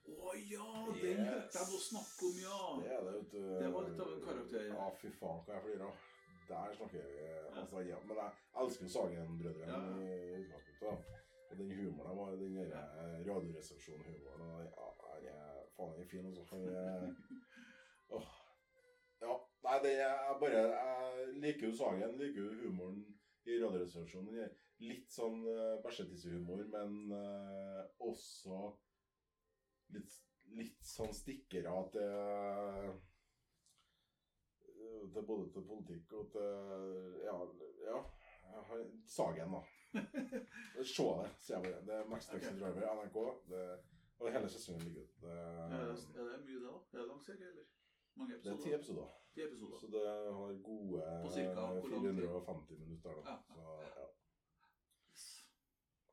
[0.09, 0.69] Å ja,
[1.03, 2.61] den hørte jeg noe snakk om, ja.
[2.81, 3.43] Det er det, vet du.
[3.61, 4.69] Det var litt av en karakter.
[4.71, 6.07] Ja, fy faen, hva jeg flirer av.
[6.49, 7.27] Der snakker vi
[7.61, 7.99] altså, ja.
[8.09, 9.81] Men jeg elsker jo Sagen-brødrene Ja.
[10.01, 11.27] i utgangspunktet.
[11.51, 12.83] Og den humoren var den der ja.
[13.29, 14.43] radioresepsjon-humoren.
[14.49, 16.45] Og ja, han er faen er fin, altså.
[16.51, 17.15] Han er
[18.17, 18.33] Åh.
[19.21, 19.37] Ja.
[19.69, 22.17] Nei, det er bare Jeg liker jo Sagen.
[22.17, 23.05] Liker jo humoren
[23.49, 24.41] i Radioresepsjonen.
[24.45, 28.61] Er Litt sånn uh, bæsjetissehumor, men uh, også
[29.97, 30.13] litt,
[30.55, 32.09] litt sånn stikkere at det
[35.13, 36.45] til både til politikk og til
[37.25, 37.37] Ja.
[37.89, 38.01] ja
[39.07, 39.63] Sagen, da.
[40.85, 41.85] Se det, sier jeg bare.
[41.87, 42.61] Det er Max Texas okay.
[42.61, 43.19] Driver, NRK.
[43.51, 43.63] Det,
[44.19, 45.27] og hele sesongen ligger ute.
[45.27, 46.77] Ja, Er det, er det mye, det, da?
[46.93, 47.67] Er det lang serie, eller?
[48.15, 49.09] Mange det er ti episoder.
[49.39, 49.79] Ti episoder.
[49.79, 52.23] Så det har gode På cirka hvor lang tid?
[52.23, 53.11] 450 minutter.
[53.11, 53.37] Da.
[53.55, 53.61] Så
[53.97, 54.07] ja.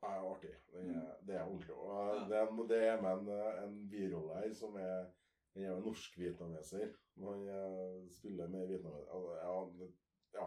[0.00, 0.54] Det er artig.
[0.72, 1.74] Det er, det er ordentlig.
[1.74, 2.28] Og Mm.
[2.30, 3.28] Det, det er med en,
[3.64, 5.06] en birolle her som er
[5.54, 6.88] Han er jo norsk-vietnameser.
[7.14, 10.46] når han eh, spiller med vietnameser altså, ja, ja.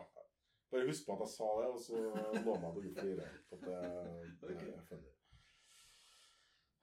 [0.71, 1.95] Bare husk på at jeg sa det, og så
[2.45, 3.29] lå meg til å flire.
[3.49, 3.79] For det,
[4.41, 5.11] det er funny.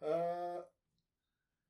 [0.00, 0.60] Uh,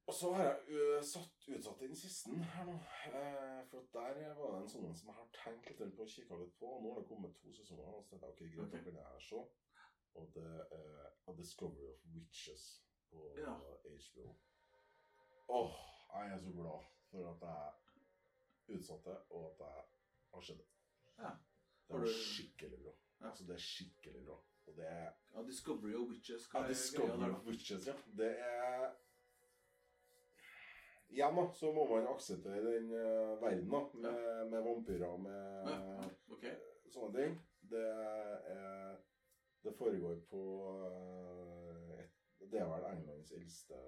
[0.07, 2.75] og så har jeg uh, satt, utsatt den siste her nå.
[3.07, 6.39] Eh, for der var det en sånn som jeg har tenkt litt på og kikka
[6.41, 6.67] litt på.
[6.77, 7.87] Og nå har det kommet to sesonger.
[7.95, 9.43] Og så tenkte jeg ok, greit, da kan jeg se.
[10.17, 12.67] Og det er A Discovery of Witches
[13.11, 13.55] på Ja.
[13.55, 14.35] HBO.
[15.49, 15.73] Åh,
[16.15, 19.85] jeg er så glad for at jeg utsatte, og at jeg
[20.35, 20.67] har sett det.
[21.19, 21.31] Ja.
[21.89, 22.93] Det er du- skikkelig bra.
[23.21, 23.29] Ja.
[23.29, 24.39] Altså, det er skikkelig bra.
[24.67, 26.47] Og det er Ja, Discovery of Witches.
[26.51, 27.47] Hva ja, er Discovery of?
[27.47, 27.93] Witches, ja.
[28.17, 28.95] Det er
[31.09, 33.83] Igjen, da, så må man akseptere den uh, verden, da.
[33.95, 36.57] Med, med vampyrer og med Ja, okay.
[36.93, 37.37] sånne ting.
[37.71, 37.85] Det
[38.55, 38.97] er
[39.67, 40.41] Det foregår på
[40.87, 43.79] eh, et, Det er vel Englands eldste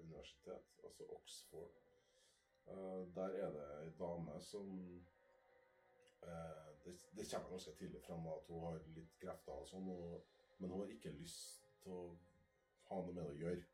[0.00, 1.70] universitet, altså Oxford.
[2.66, 4.72] Uh, der er det ei dame som
[6.26, 10.26] uh, det, det kommer ganske tidlig fram at hun har litt krefter og sånn, og,
[10.58, 12.04] men hun har ikke lyst til å
[12.90, 13.64] ha noe med det å gjøre.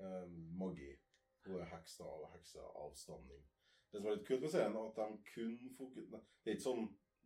[0.00, 0.98] Eh, magi.
[1.46, 3.42] Hun er heksa og stamning.
[3.92, 6.10] Det som er litt kult med serien, er at de kun fokus...
[6.10, 6.84] Det er ikke sånn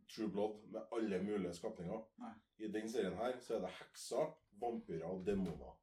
[0.08, 2.02] True Blood med alle mulige skapninger.
[2.20, 2.32] Nei.
[2.58, 5.74] I den serien her så er det hekser, vampyrer og demoner.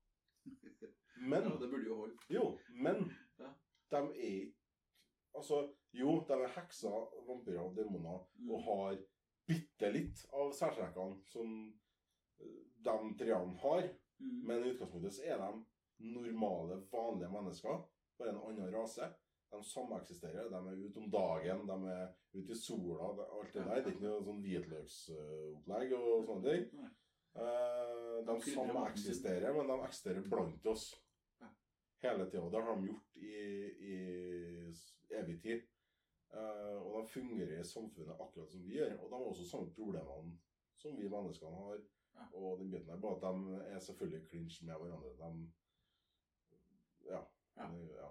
[1.21, 2.17] Men Ja, det burde jo holde.
[2.29, 3.53] Jo, men Ja.
[3.91, 4.51] de er
[5.35, 8.49] Altså, jo, de er hekser, vampyrer og demoner Mm.
[8.51, 8.97] og har
[9.47, 11.53] bitte litt av særtrekkene som
[12.39, 13.87] eh, de treene har.
[14.19, 14.41] Mm.
[14.47, 15.65] Men i utgangspunktet så er de
[15.99, 17.79] normale, vanlige mennesker.
[18.21, 19.09] Bare en annen rase.
[19.49, 20.49] De sameksisterer.
[20.49, 23.79] De er ute om dagen, de er ute i sola, alt det der.
[23.81, 26.83] Det er ikke noe sånn hvitløksopplegg og sånne ting.
[27.41, 30.85] Eh, de sameksisterer, men de eksisterer blant oss.
[32.05, 32.45] Hele tida.
[32.53, 33.33] Det har de gjort i,
[33.89, 33.97] i
[35.17, 35.67] evig tid.
[36.31, 38.95] Uh, og de fungerer i samfunnet akkurat som vi gjør.
[39.01, 40.37] Og de har også samme problemene
[40.79, 41.83] som vi menneskene har.
[42.37, 45.13] Og den biten der, Bare at de er selvfølgelig clinch med hverandre.
[45.19, 45.51] De
[47.09, 47.21] Ja.
[47.61, 47.69] Ja.
[47.75, 48.09] Det, ja.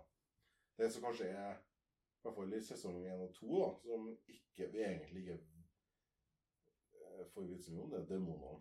[0.79, 4.67] det som kanskje er i hvert fall i sesong én og to, da, som ikke,
[4.73, 5.39] vi egentlig ikke
[7.01, 8.59] eh, får vite mye om, det er demonene.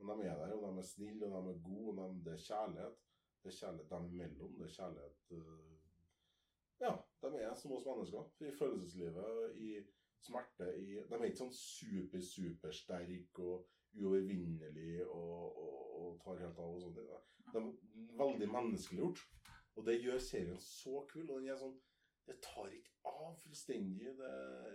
[0.00, 2.32] Men de er der, og de er snille, og de er gode, og de, det
[2.32, 3.00] er kjærlighet.
[3.42, 4.54] Det er kjærlighet dem imellom.
[4.58, 5.76] Det er kjærlighet uh,
[6.80, 8.30] Ja, de er som oss mennesker.
[8.40, 9.74] I følelseslivet, i
[10.20, 13.68] smerte, i De er ikke sånn super, supersterke og
[14.00, 16.96] uovervinnelige og, og, og tar helt av og sånn.
[16.96, 17.70] De er
[18.24, 19.22] veldig menneskeliggjort.
[19.80, 21.24] Og det gjør serien så kul.
[21.30, 21.78] Og den er sånn
[22.28, 24.12] Det tar ikke av fullstendig.
[24.18, 24.74] Det er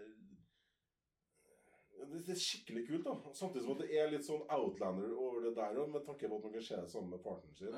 [1.95, 3.33] det er skikkelig kult, da.
[3.33, 6.37] Samtidig som at det er litt sånn outlander over det der òg, med tanke på
[6.37, 7.77] at man kan se det sammen med partneren sin.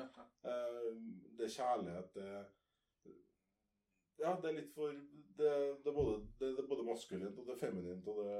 [0.52, 0.88] Eh,
[1.38, 2.30] det er kjærlighet, det
[4.18, 5.50] Ja, det er litt for Det,
[5.84, 8.38] det, er, både, det, det er både maskulint og det er feminint og det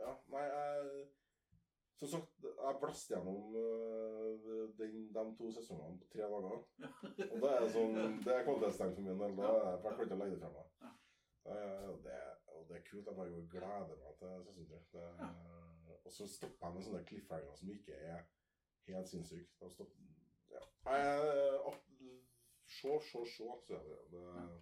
[0.00, 1.04] Ja, nei, jeg
[2.00, 6.58] Som sagt, jeg blæste gjennom eh, den, de to sesongene på tre dager.
[7.30, 9.36] Og det er sånn Det er kvalitetstegn for min del.
[9.38, 10.66] Da er jeg for jeg å legge det fra meg.
[11.54, 12.18] Eh, det,
[12.56, 13.06] og det er kult.
[13.08, 15.06] Jeg bare gleder meg til sesong tre.
[16.04, 18.24] Og så stopper jeg med sånne cliffhangere som ikke er
[18.90, 19.50] helt sinnssyke.
[19.62, 20.12] De stopper
[20.54, 20.64] Ja.
[21.70, 21.80] At-
[22.74, 24.54] Se, se, se, sier jeg.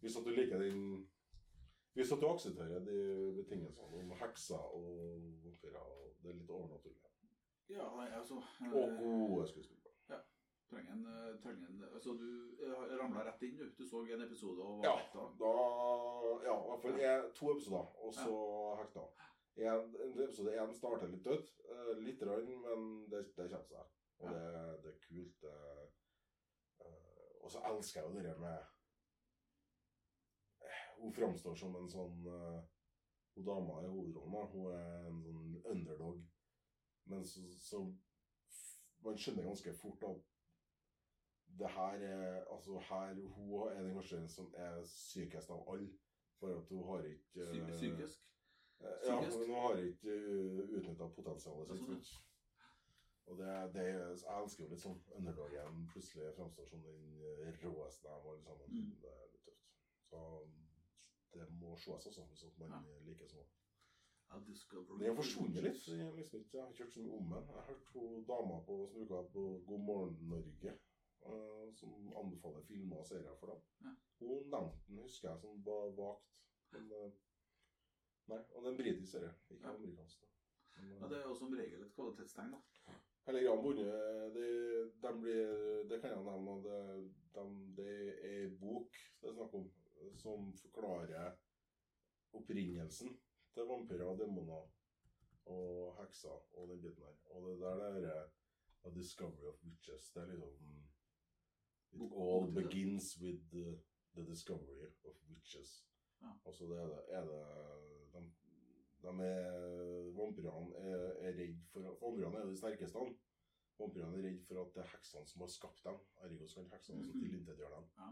[0.00, 0.80] Hvis at du liker den
[1.94, 2.96] Hvis at du aksepterer de
[3.36, 4.88] betingelsene om hekser og
[5.44, 6.17] vampyrer og
[6.48, 7.04] litt overnaturlig.
[7.68, 8.34] Ja, nei, altså
[8.72, 9.84] Og eh, gode skuespillere.
[10.68, 13.68] trenger en, eh, trenger en Altså, du eh, ramla rett inn, du.
[13.78, 15.26] Du så en episode og var Ja, hekta.
[15.42, 15.52] da
[16.44, 18.34] Ja, i hvert fall er to episoder, og så
[18.82, 19.04] hekta.
[19.58, 21.48] En, en episode én starter litt dødt,
[21.98, 23.86] litt, rann, men det, det kommer seg.
[24.18, 24.42] Og det,
[24.82, 25.40] det er kult.
[25.42, 25.54] Det,
[27.42, 28.58] og så elsker jeg jo det med
[30.98, 32.24] Hun framstår som en sånn
[33.34, 36.22] Hun dama i hovedrollen, hun er en sånn underdog.
[37.08, 37.80] Men så, så
[39.04, 40.24] Man skjønner ganske fort at
[41.58, 45.88] det her er Altså, her Hun er den kanskje som er sykest av alle.
[46.38, 48.20] For at hun har ikke eh, psykisk.
[48.80, 50.16] eh, Ja, hun har ikke
[50.78, 51.86] utnytta potensialet sitt.
[51.88, 52.24] Sånn.
[53.28, 58.08] Og det, det, jeg elsker jo litt sånn underdogen plutselig framstår som den eh, råeste
[58.08, 58.70] av alle sammen.
[58.70, 58.92] Mm.
[59.02, 59.66] Det er litt tøft.
[60.08, 60.22] Så
[61.34, 63.50] det må ses også, hvis man man liker sånn.
[64.30, 65.78] Den har forsvunnet litt.
[65.80, 67.46] så Jeg, liksom ikke, jeg har ikke hørt så mye om den.
[67.48, 70.74] Jeg har hørt hun dama på, som bruker på God morgen Norge,
[71.26, 73.62] eh, som anbefaler filmer og serier for dem.
[73.86, 73.94] Ja.
[74.20, 76.28] Hun nevnte den, husker jeg, som var vagt.
[76.72, 77.12] Men, eh,
[78.28, 79.74] nei, og det er en britisk serie, ikke Ja.
[79.74, 80.20] amerikansk.
[80.20, 80.26] da.
[80.76, 82.60] Men, eh, Ja, det er jo som regel et kvalitetstegn, da.
[83.26, 84.46] Hele greia bundet, de,
[85.02, 86.78] de blir, det kan jeg nevne, det,
[87.34, 89.66] de, det er en bok det er snakk om,
[90.16, 91.34] som forklarer
[92.32, 93.16] opprinnelsen
[93.58, 94.66] til vampyrer og demoner
[95.48, 97.14] og hekser og den biten der.
[97.34, 98.24] Og det der det er
[98.84, 100.10] A Discovery of Witches.
[100.14, 100.74] Det er liksom
[101.92, 103.78] It all begins with the,
[104.14, 105.86] the discovery of witches.
[106.22, 106.32] Ja.
[106.44, 107.40] Det er det, er det
[108.12, 108.20] de,
[109.02, 112.98] de er, Vampyrene er, er redd for Vampyrene er jo de sterkeste.
[113.78, 115.98] Vampyrene er redd for at det er heksene som har skapt dem.
[116.26, 117.20] Ergo kan heksene også Mhm.
[117.24, 117.88] tilintetgjøre dem.
[117.98, 118.08] Ja.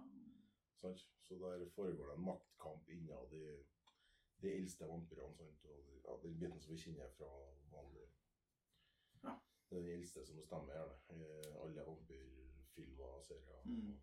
[1.23, 3.45] Så der foregår det en maktkamp innad i
[4.43, 5.35] de eldste vampyrene.
[5.35, 5.65] Sant?
[5.65, 7.31] Og ja, den biten som vi kjenner fra
[7.73, 8.07] vanlig
[9.23, 9.37] Ja.
[9.71, 11.31] Det er den eldste som bestemmer gjerne i
[11.63, 13.63] alle vampyrfilmer og serier.
[13.65, 13.97] Mm.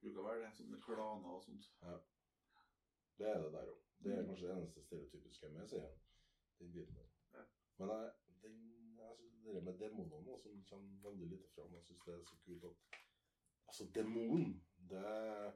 [0.00, 1.70] Bruker å være det, sånne klaner og sånt.
[3.18, 3.80] Det er det der òg.
[4.04, 6.00] Det er kanskje det eneste stereotypiske med serien.
[6.58, 7.10] Den biten der.
[7.34, 7.44] Ja.
[7.78, 8.10] Men jeg,
[8.42, 8.58] den,
[8.98, 11.74] jeg synes det der med demonene som kommer veldig lite fram.
[11.74, 13.02] Jeg syns det er så kult at
[13.68, 15.52] Altså, demon, det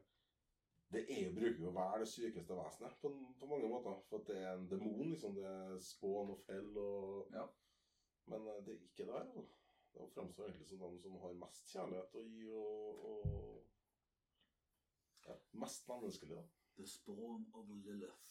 [0.92, 3.96] det er, bruker jo være det sykeste vesenet på, på mange måter.
[4.08, 5.34] For det er en demon, liksom.
[5.36, 7.44] Det er spån og fell og Ja.
[8.28, 9.44] Men eh, det er ikke der, altså.
[9.94, 13.66] Det framstår egentlig som de som har mest kjærlighet å gi og, og
[15.26, 16.44] ja, Mest menneskelig, da.
[16.78, 18.28] The spawn of Lilith.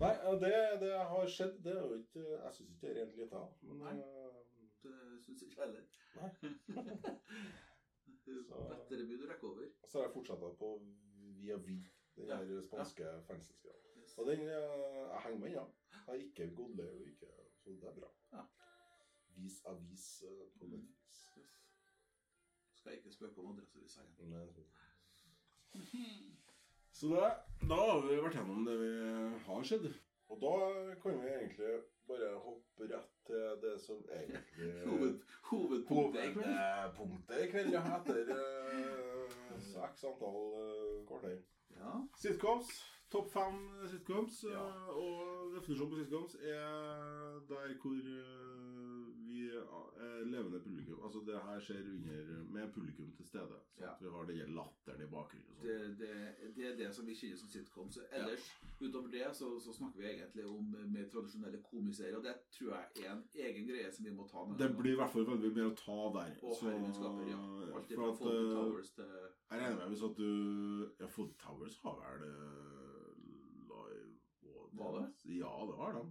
[0.00, 1.60] Nei, eh, det, det har skjedd.
[1.64, 3.94] Det er jo ikke Jeg syns ikke det er rent lite, men Nei.
[4.00, 4.40] eh,
[4.84, 5.84] Det syns ikke jeg
[8.26, 8.68] heller.
[8.68, 9.68] det Vetterebud rekker over.
[9.88, 10.70] så har jeg fortsatt på
[11.40, 11.76] Via Vi,
[12.16, 13.80] den Ja, der spanske fengselsgreia.
[13.98, 14.18] Yes.
[14.18, 15.64] Og den Jeg henger med inn, ja.
[15.92, 17.26] Jeg har ikke Godley og ikke
[17.58, 18.10] Så det er bra.
[18.32, 18.42] Ja.
[19.36, 20.70] Vis avis eh, på Mm.
[20.70, 21.30] Netflix.
[21.38, 21.54] Yes.
[22.74, 24.32] Skal ikke spøke om adresser i sengen.
[24.32, 24.48] jeg.
[26.94, 27.30] Så da,
[27.68, 28.90] da har vi vært gjennom det vi
[29.46, 29.86] har sett.
[30.30, 30.52] Og da
[31.02, 31.72] kan vi egentlig
[32.08, 35.14] bare hoppe rett til det som egentlig Hoved,
[35.50, 36.32] hovedpunktet i
[37.52, 37.70] kveld.
[37.72, 37.84] Ja.
[37.98, 39.36] Etter uh,
[40.10, 41.38] antall eh, kvarter.
[41.78, 41.94] Ja.
[42.20, 42.74] Sitcoms.
[43.12, 44.44] Topp fem sitcoms.
[44.50, 44.64] Ja.
[44.68, 47.98] eh, Og definisjonen på sitcoms er der hvor
[49.52, 51.00] eh, levende publikum.
[51.04, 53.58] Altså det her skjer under, med publikum til stede.
[53.76, 53.90] Så Ja.
[53.92, 55.54] at vi har den latteren i bakgrunnen.
[55.56, 55.66] sånn.
[55.66, 57.98] Det, det, det er det som vi kjenner som sitcoms.
[58.12, 58.46] Ellers,
[58.80, 62.16] utover det, så, så snakker vi egentlig om mer tradisjonelle komiserier.
[62.16, 64.58] Og det tror jeg er en egen greie som vi må ta med.
[64.58, 66.36] Det blir i hvert fall veldig mer å ta der.
[66.42, 66.70] Og Så-
[67.28, 67.40] ja.
[67.74, 69.04] Alt fra at, eh, Towers til
[69.50, 73.14] Jeg regner med hvis at du Ja, Food Towers har vel eh,
[73.68, 75.06] live og Var det?
[75.38, 76.04] Ja, det har de.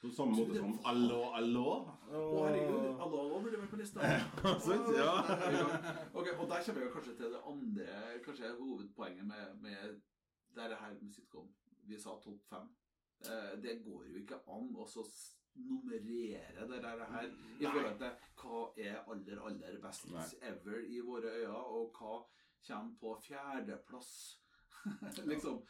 [0.00, 1.64] På samme måte som Allo, Allo.
[2.08, 3.00] Å, herregud!
[3.04, 4.12] allo alle burde vært på lista.
[4.66, 5.10] Sant, ja.
[6.12, 9.98] ok, Og der kommer vi kanskje til det andre Kanskje hovedpoenget med, med
[10.56, 11.50] det her med sitcom.
[11.90, 12.72] Vi sa topp fem.
[13.28, 14.88] Eh, det går jo ikke an å
[15.60, 17.28] nummerere det der her
[17.60, 20.26] i forhold til hva er aller, aller best Nei.
[20.48, 22.20] ever i våre øyne, og hva
[22.66, 24.12] kommer på fjerdeplass.
[25.32, 25.60] liksom,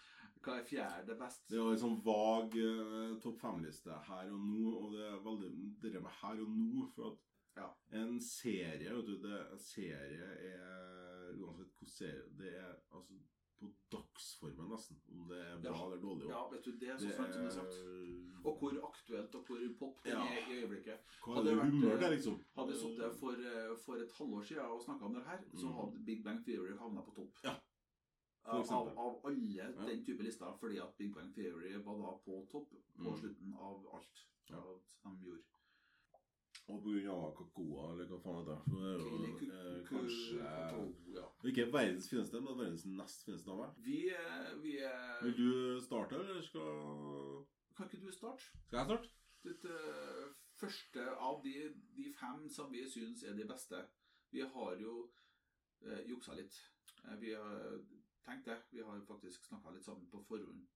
[0.44, 1.42] hva er fjerde best?
[1.48, 5.50] Det er en sånn vag eh, topp fem-liste her og nå, og det er veldig
[5.82, 6.86] det med her og nå.
[6.94, 7.18] For at
[7.56, 7.66] Ja.
[7.92, 13.14] en serie, vet du, det, en serie er Uansett hvilken serie Det er altså
[13.60, 14.96] på dagsformen, nesten.
[15.12, 15.84] Om det er bra Ja.
[15.86, 16.24] eller dårlig.
[16.24, 16.30] Også.
[16.32, 17.74] Ja, vet du, det er så sant som det er sagt.
[18.44, 20.22] Og hvor aktuelt og hvor pop det Ja.
[20.24, 20.98] er i øyeblikket.
[21.26, 22.38] Hva er det vært, humør eh, det, liksom?
[22.56, 25.66] Hadde vi sittet for, eh, for et halvår siden og snakka om det her, så
[25.68, 25.74] Mm.
[25.76, 27.32] hadde Big Bang Theory havna på topp.
[27.44, 27.54] Ja,
[28.50, 32.40] for Av, av alle den type lister, fordi at Big Bang Theory var da på
[32.50, 33.20] topp på Mm.
[33.20, 34.56] slutten av alt Ja.
[34.58, 35.42] av- de gjorde.
[36.70, 38.62] Og av Cocoa, eller hva faen det er.
[38.70, 41.24] For det er jo eh, kanskje ja.
[41.44, 43.70] Ikke verdens fineste, men verdens nest fineste dame.
[43.78, 45.22] Vi, eh, vi er...
[45.24, 48.42] Vil du starte, eller skal Kan ikke du starte?
[48.66, 49.10] Skal jeg starte?
[49.42, 50.28] Ditt uh,
[50.60, 51.54] første av de,
[51.96, 53.78] de fem som vi syns er de beste.
[54.30, 55.08] Vi har jo
[55.86, 56.54] uh, juksa litt.
[57.08, 57.80] Eh, vi har
[58.26, 58.58] tenkt det.
[58.70, 60.66] Vi har jo faktisk snakka litt sammen på forhånd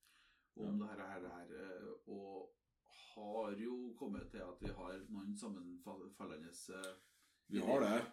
[0.56, 2.52] om det her, her, her eh, og
[3.14, 6.92] har jo kommet til at vi har noen sammenfallende eh,
[7.50, 8.04] Vi har det.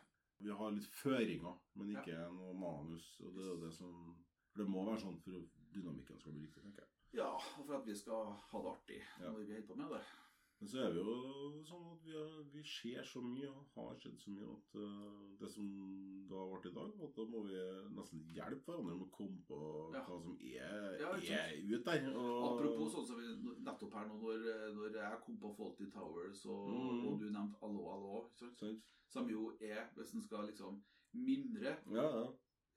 [0.41, 3.13] Vi har litt føringer, men ikke noe manus.
[3.21, 4.15] Og det er det som
[4.51, 5.37] For det må være sånn for
[5.71, 6.89] dynamikken skal bli riktig, tenker jeg.
[7.21, 9.31] Ja, og for at vi skal ha det artig Ja.
[9.37, 10.01] vi holder på med det.
[10.61, 11.13] Men så er vi jo
[11.65, 15.23] sånn at vi, har, vi ser så mye og har skjedd så mye at uh,
[15.41, 15.71] det som
[16.29, 17.55] da har vært i dag, at da må vi
[17.97, 19.57] nesten hjelpe hverandre med å komme på
[19.95, 20.03] Ja.
[20.05, 22.05] hva som er, Ja, er ute der.
[22.13, 24.45] Og, Apropos sånn som vi nettopp her nå, når,
[24.77, 27.01] når jeg kom på Faulty Towers, og, Mm.
[27.09, 28.21] og du nevnte Allo, allo,
[29.11, 30.77] som jo er, hvis en skal liksom
[31.17, 32.27] mimre, Ja, ja.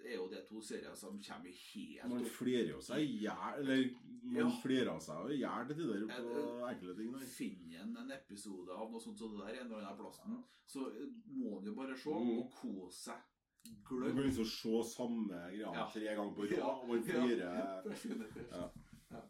[0.08, 2.32] er jo det to serier som kommer helt Man opp.
[2.40, 3.84] flirer jo seg i hjel Eller
[4.24, 4.50] man Ja.
[4.62, 7.12] flirer av seg og gjør det til der på Eh, enkle ting.
[7.12, 7.26] Der.
[7.26, 10.80] Finner en en episode av noe sånt som det der, en eller annen plassen, så
[11.28, 12.38] må en jo bare se Mm.
[12.38, 13.20] og kose seg.
[13.64, 14.24] Du kan Gløgg.
[14.26, 15.88] liksom se samme greia Ja.
[15.92, 17.38] tre ganger på rad, Ja, og man flirer.
[17.38, 18.68] Ja.
[19.10, 19.20] Ja.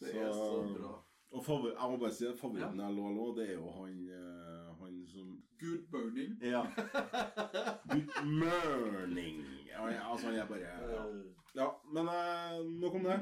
[0.00, 1.02] Det er så bra.
[1.32, 4.08] Og favor jeg må bare si at favoritten jeg lå lå, det er jo han,
[4.08, 6.38] eh, han som Good burning.
[6.42, 6.62] Ja.
[7.90, 9.44] Good morning.
[9.76, 11.06] Altså, han er bare Ja,
[11.54, 13.18] ja men eh, nok om det.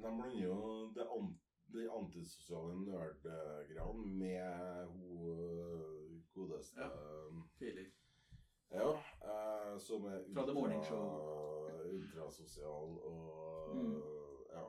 [0.00, 1.38] de blander jo det an,
[1.74, 6.86] de antisosiale nerdgreiene med hun Godeste Ja.
[6.86, 7.92] eh, Feeling.
[8.74, 8.90] Ja,
[9.28, 10.82] eh, som er Fra The Morning
[11.94, 14.02] ultrasosial og Mm.
[14.52, 14.64] Ja.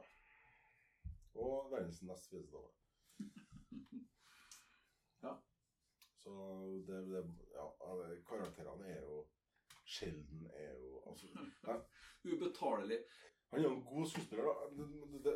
[1.36, 2.72] Og verdens nest fineste dame.
[5.24, 5.34] Ja.
[6.24, 6.32] Så
[6.88, 7.68] det, det Ja,
[8.28, 9.26] karakterene er jo
[9.86, 11.28] Sjelden er jo altså,
[12.34, 12.99] Ubetalelig.
[13.49, 14.53] han er jo en god skuespiller, da.
[14.84, 15.36] Det, det,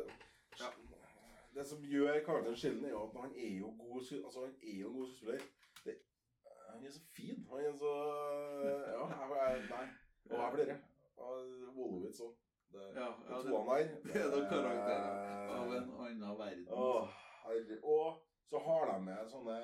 [0.60, 0.70] Ja.
[1.54, 4.76] det som gjør karakteren Sjelden, er jo at han er jo god Altså, han er
[4.80, 5.40] jo en god skuespiller.
[6.70, 7.40] Det, han er så fin.
[7.50, 7.92] Han er så
[8.64, 9.86] Ja, jeg, jeg, nei.
[10.30, 10.78] Og jeg er det.
[11.16, 11.34] Og
[11.76, 12.36] Wolowitz òg.
[12.72, 13.08] Ja, ja,
[13.42, 13.88] det- toene der.
[14.04, 16.66] Det er karakterer av en annen verden.
[16.70, 17.06] Å,
[17.44, 19.58] herre- og så har de med sånne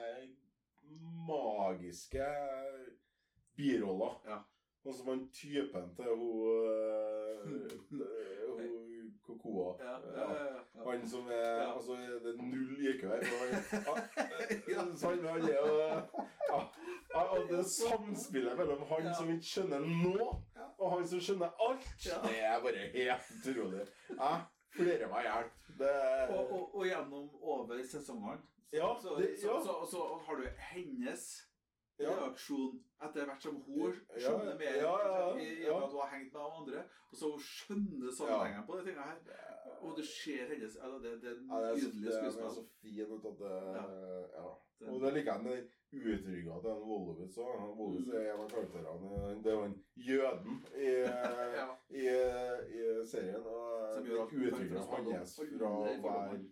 [1.28, 2.26] magiske
[3.56, 4.18] biroller.
[4.26, 4.40] Ja.
[4.82, 8.02] Sånn som han typen til hun øh, hun
[9.26, 9.72] Kokoa.
[9.82, 10.84] Ja, ja, ja, ja.
[10.90, 11.62] Han som er.
[11.72, 13.18] Altså, det er null IQ her.
[13.18, 13.62] og han-
[17.14, 20.26] han er jo det samspillet mellom han som ikke skjønner nå,
[20.78, 22.18] og han som skjønner alt, Ja.
[22.26, 23.86] det er bare helt utrolig.
[24.10, 24.44] Jeg
[24.76, 25.50] flirer meg i hjel.
[25.78, 25.90] Det
[26.30, 29.10] Og, og, og gjennom over sesongene så, Ja, så,
[29.64, 31.26] så, så, har du hennes.
[32.00, 32.76] Reaksjon
[33.06, 34.94] etter hvert som hun skjønner mer ja,
[35.40, 36.84] i, i at hun har hengt med de andre.
[37.10, 39.46] Og så hun skjønner sammenhengen på de tingene her.
[39.80, 42.70] Og du ser hennes altså, det, det er det er så, det er så skuespill.
[42.82, 43.56] fin ut at det
[44.36, 44.46] Ja.
[44.92, 45.52] Og det liker jeg med
[45.90, 47.60] den utrygga til den Wolowitz òg.
[47.78, 49.30] Wolowitz er en av karakterene.
[49.44, 49.76] Det er han
[50.08, 50.90] jøden i,
[52.02, 52.04] i,
[52.76, 53.46] i serien.
[53.46, 54.12] Og den
[54.50, 56.42] utrygga hans fra å være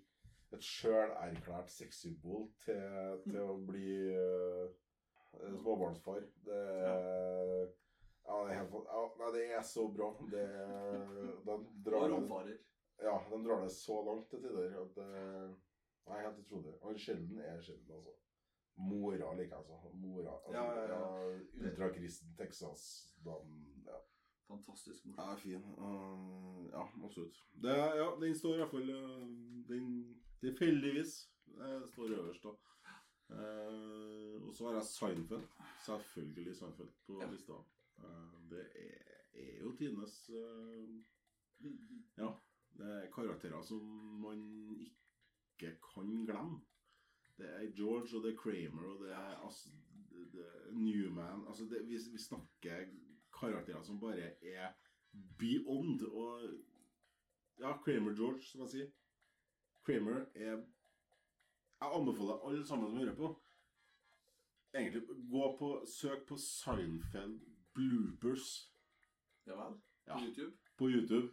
[0.55, 4.73] et sjølerklært sexsymbol til, til å bli uh,
[5.61, 6.21] småbarnsfar.
[6.45, 7.67] Det er
[8.25, 10.11] ja, det er helt ja, Nei, det er så bra.
[10.33, 10.45] Det,
[11.45, 12.09] den Og drar
[12.47, 12.59] det
[13.03, 16.75] ja, de drar det så langt til tider at det er helt utrolig.
[16.81, 18.15] Og sjelden er sjelden, altså.
[18.77, 19.91] Mora liker altså.
[19.95, 20.39] Mora.
[20.47, 21.69] Altså, Ja, ja, ja.
[21.69, 23.53] Ultrakristen Texas-dam.
[23.87, 23.99] Ja.
[24.49, 25.65] Fantastisk ja, fin.
[25.79, 27.37] Uh, ja, absolutt.
[27.63, 28.91] Det, ja, den står i hvert fall
[29.69, 29.87] Den
[30.41, 31.15] tilfeldigvis
[31.93, 32.55] står øverst, da.
[33.31, 35.47] Uh, og så har jeg Seinfeld.
[35.85, 37.31] Selvfølgelig Seinfeld på Ja.
[37.31, 37.53] lista.
[37.99, 40.89] Uh, det er, er jo tidenes uh,
[42.19, 42.29] ja,
[42.79, 43.83] det er karakterer som
[44.21, 44.41] man
[44.81, 46.61] ikke kan glemme.
[47.39, 49.71] Det er George, og det er Kramer, og det er, altså,
[50.11, 52.85] det, det er Newman altså det, vi, vi snakker
[53.41, 54.73] karakterer som bare er
[55.39, 56.03] beyond.
[56.03, 56.43] Og
[57.59, 58.91] ja, Kramer George, som jeg sier.
[59.87, 60.63] Kramer er
[61.85, 63.31] Jeg anbefaler alle sammen som hører på,
[64.75, 67.41] egentlig gå på søk på Seinfeld
[67.75, 68.71] bloopers
[69.47, 69.75] Ja vel.
[70.07, 70.17] Ja.
[70.17, 70.53] På YouTube.
[70.79, 71.29] på YouTube.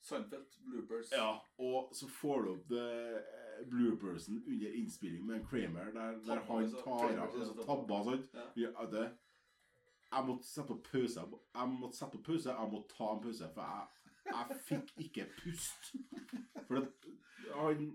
[0.00, 1.12] Seinfeld bloopers.
[1.12, 2.86] Ja, og så får du opp det,
[3.18, 6.80] eh, bloopersen under innspilling med en Kramer, der, der han altså.
[6.84, 8.24] tar av tabber.
[8.34, 8.46] Ja.
[8.56, 9.08] Ja,
[10.12, 11.26] jeg måtte sette på pause.
[11.54, 13.86] Jeg måtte sette på pause, jeg måtte ta en pause, for jeg,
[14.32, 15.92] jeg fikk ikke pust.
[16.66, 16.88] For det,
[17.54, 17.92] han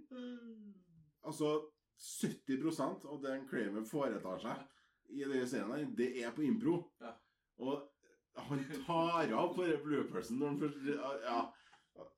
[1.27, 4.65] Altså, 70 av det en Kramer foretar seg
[5.09, 6.81] i denne serien, her, det er på impro.
[7.01, 7.13] Ja.
[7.63, 7.87] Og
[8.49, 11.39] han tar av på den bloopersen når han først Ja.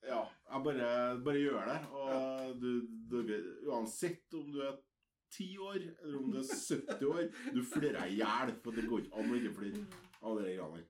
[0.03, 0.87] Ja, jeg bare,
[1.23, 1.75] bare gjør det.
[1.95, 2.71] Og du,
[3.07, 3.19] du,
[3.71, 4.73] uansett om du er
[5.31, 8.51] ti år eller om du er 70 år, du flirer deg i hjel.
[8.65, 9.85] For det går ikke an å ikke flire
[10.19, 10.89] av de greiene der.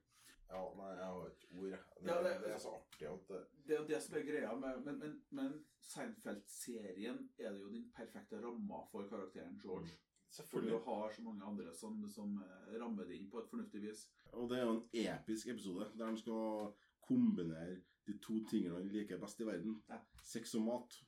[0.50, 1.78] Ja, nei, jeg har ikke ord.
[2.02, 3.36] Det, det- det er så artig at
[3.70, 7.70] det er jo det som er greia med Men, men, men Seinfeld-serien er det jo
[7.74, 9.94] den perfekte ramma for karakteren George.
[10.30, 10.74] Selvfølgelig.
[10.74, 14.04] du har så mange andre som, som eh, rammer det inn på et fornuftig vis.
[14.34, 16.74] Og det er jo en episk episode der de skal
[17.08, 19.80] kombinere de to tingene han liker best i verden.
[19.90, 19.98] Ja.
[20.24, 21.00] Sex og mat.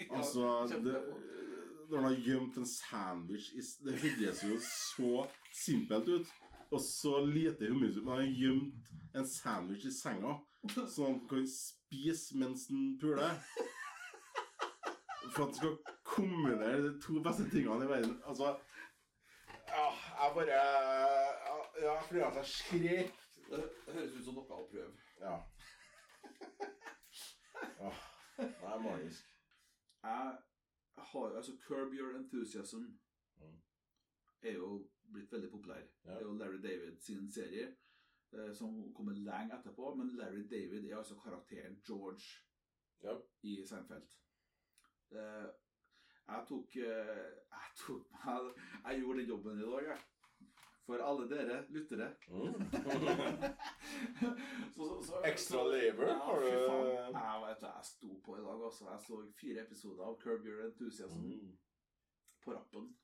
[0.00, 0.96] Ja, Altså, det,
[1.90, 5.26] når han har gjemt en sandwich i Det høres jo så
[5.64, 6.32] simpelt ut.
[6.72, 7.98] Og så lite humørt.
[8.00, 10.38] Men han har gjemt en sandwich i senga,
[10.94, 13.34] så han kan spise mens den puler.
[15.34, 18.22] For at han skal kombinere de to beste tingene i verden.
[18.26, 18.52] Altså
[19.72, 19.86] Ja,
[20.20, 23.12] jeg bare Ja, jeg føler at jeg skrek.
[23.50, 24.92] Det høres ut som noe å prøve.
[25.20, 25.34] Ja.
[27.80, 28.00] Åh,
[28.38, 29.24] det er magisk.
[30.02, 30.36] Jeg
[30.96, 32.84] har altså Curb Your Enthusiasm
[33.42, 33.58] Mm.
[34.42, 35.80] er jo blitt veldig populær.
[36.04, 36.10] Ja.
[36.10, 37.74] Det er jo Larry David sin serie
[38.54, 39.94] som kommer lenge etterpå.
[39.94, 42.22] Men Larry David er altså karakteren George
[43.02, 43.16] Ja.
[43.42, 44.08] i Seinfeld.
[45.12, 45.48] Eh,
[46.28, 48.54] jeg tok eh, Jeg tok meg
[48.84, 49.98] Jeg gjorde den jobben i dag, jeg.
[50.86, 52.08] For alle dere lyttere.
[54.74, 57.14] Så- så- så- Extra labor, Ja, har fy faen.
[57.14, 58.90] Jeg, vet, jeg sto på i dag, altså.
[58.90, 61.58] Jeg så fire episoder av Curb Your Enthusiasm Mm.
[62.44, 62.96] på rappen.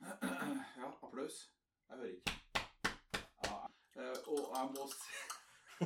[0.80, 1.50] Ja, applaus.
[1.88, 2.32] Jeg hører ikke.
[3.96, 5.00] Eh, og jeg må si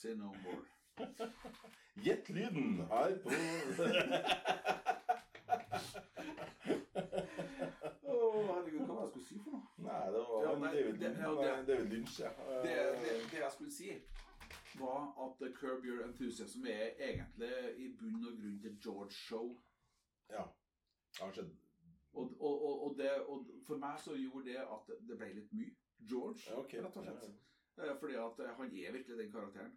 [0.00, 0.64] Say no more.
[2.04, 3.28] Gjett lyden her på
[8.10, 9.64] herregud, hva var det jeg skulle si for noe?
[9.84, 12.30] Nei, det var Ja, nei, David, det- ja, det- David Lynch, ja.
[12.62, 13.88] Det, det, det jeg skulle si,
[14.74, 19.56] var at Curb Your Enthusiasm er egentlig i bunn og grunn til George Show.
[20.30, 20.42] Ja.
[21.12, 21.50] Det har skjedd.
[22.12, 25.74] Og, og, og, det, og for meg så gjorde det at det ble litt mye.
[26.10, 26.74] George, Ja, ok.
[26.74, 27.26] rett og slett.
[27.78, 29.74] Eh, Fordi at eh, han er virkelig den karakteren.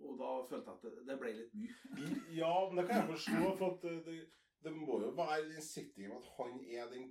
[0.00, 1.74] Og da følte jeg at det, det ble litt mye.
[2.40, 4.18] Ja, men det kan jeg forstå, for at det,
[4.64, 7.10] det, må jo være en setting om at han er den,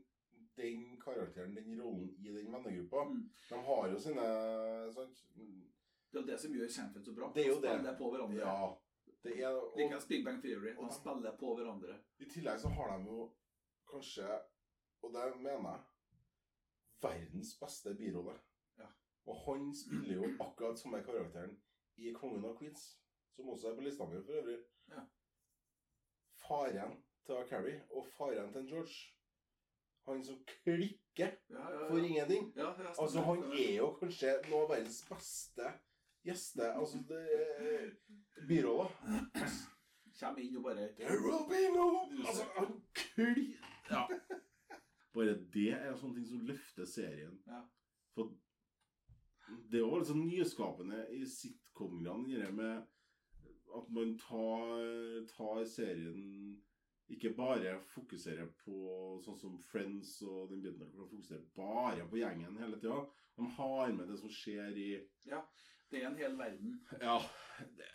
[0.58, 3.04] den karakteren, den rollen i den vennegruppa.
[3.12, 3.24] Mm.
[3.50, 4.30] De har jo sine
[4.96, 7.32] sånt, Det er jo det som gjør Seinfeld så bra.
[7.36, 7.76] Det er jo det.
[7.76, 8.40] spiller på hverandre.
[8.42, 8.70] Ja.
[9.24, 9.76] Det er, og,
[10.08, 10.72] Big Bang Theory.
[10.78, 12.00] og Han de- spiller på hverandre.
[12.20, 13.30] I tillegg så har de jo
[13.92, 14.28] kanskje,
[15.02, 15.84] og det mener jeg,
[17.02, 18.36] verdens beste birolle.
[18.80, 18.88] Ja.
[19.26, 21.56] Og han spiller jo akkurat samme karakteren
[21.98, 22.90] i Kongen av Queens,
[23.36, 24.58] som også er på lista mi for øvrig.
[24.90, 25.06] Ja.
[26.48, 28.98] Faren til Carrie og faren til George.
[30.08, 31.90] Han som klikker Ja, ja, ja.
[31.90, 32.54] for ingenting.
[33.00, 35.74] Altså, han er jo kanskje noe av verdens beste
[36.26, 36.72] gjester.
[36.80, 37.90] Altså, det er
[38.48, 38.96] biroller.
[40.20, 41.86] Kommer inn og bare There will be no
[42.28, 43.54] Altså, han klir...
[43.90, 44.06] Ja.
[45.16, 47.40] Bare det er sånne ting som løfter serien.
[47.50, 47.64] Ja.
[48.16, 48.32] For
[49.70, 54.82] det er jo litt sånn nyskapende i sitcom-greiene, det med at man tar,
[55.30, 56.58] tar serien
[57.10, 58.76] ikke bare fokuserer på
[59.26, 63.02] sånn som Friends og den biten der, fokuserer bare på gjengen hele tida.
[63.38, 64.92] De har med det som skjer i
[65.30, 65.42] Ja.
[65.90, 66.76] Det er en hel verden.
[67.02, 67.18] Ja.
[67.78, 67.88] Det,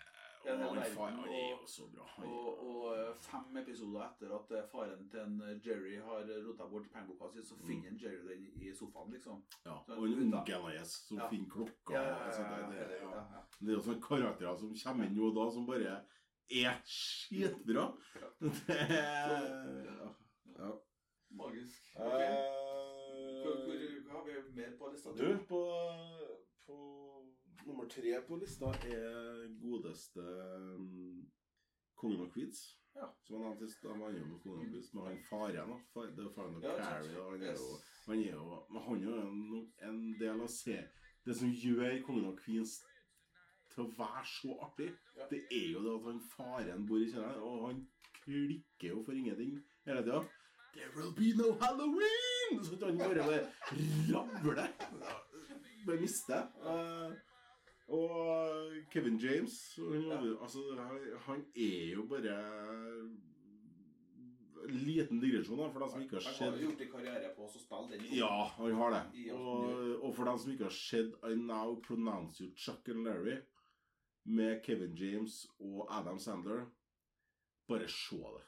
[0.45, 2.05] Det hel og han verden, far- han er jo og- så bra.
[2.29, 6.67] Og, og eh, fem episoder etter at eh, faren til en eh, Jerry har rota
[6.69, 7.99] bort pengeboka si, så finner mm.
[8.03, 9.41] Jerry den i sofaen, liksom.
[9.65, 11.29] ja, så- og en onkelen hans som Ja.
[11.29, 11.95] finner klokka.
[11.95, 13.11] Ja, ja, og ja, ja, der, det, ja, ja.
[13.11, 13.43] ja, ja.
[13.61, 15.97] Det er jo sånne karakterer som kommer inn nå og da, som bare
[16.51, 17.87] er skitbra.
[18.69, 20.15] Ja.
[20.59, 20.71] ja.
[21.31, 21.97] Magisk.
[21.97, 22.29] Okay.
[23.43, 23.77] Hvor, hvor,
[24.13, 25.11] har vi mer på lista?
[25.11, 25.61] Du, på,
[26.67, 26.77] på
[27.67, 31.25] nummer tre på lista er godeste um,
[32.01, 32.63] Kongen av Queens.
[32.95, 33.09] Ja.
[33.27, 35.79] Som han nevnte de stad, han er med Kongen av Queens, men han faren da,
[35.95, 37.69] far, det er faren til Ja, Carrie, og han er jo
[38.05, 40.77] han er jo, han er jo en, en del av se,
[41.25, 42.77] det som gjør Kongen av Queens
[43.75, 45.27] til å være så artig, Ja.
[45.31, 47.81] det er jo det at han faren bor i kjelleren, og han
[48.25, 49.57] klikker jo for ingenting
[49.89, 50.21] hele tida.
[50.75, 52.63] There will be no Halloween!
[52.67, 53.23] Så han bare
[54.15, 54.69] rabler.
[55.87, 56.49] Bare mister.
[56.67, 57.13] Eh,
[57.87, 59.79] og Kevin James
[60.41, 60.59] altså,
[61.27, 62.37] han, er jo bare
[64.65, 67.33] en liten digresjon, da, for dem som ikke har Han har jo gjort en karriere
[67.37, 68.07] på å spille den.
[68.17, 69.03] ja, han har det.
[69.37, 73.37] Og, og for dem som ikke har sett I Now Pronounce You Chuck and Larry
[74.25, 76.65] med Kevin James og Adam Sandler,
[77.69, 78.45] bare se det.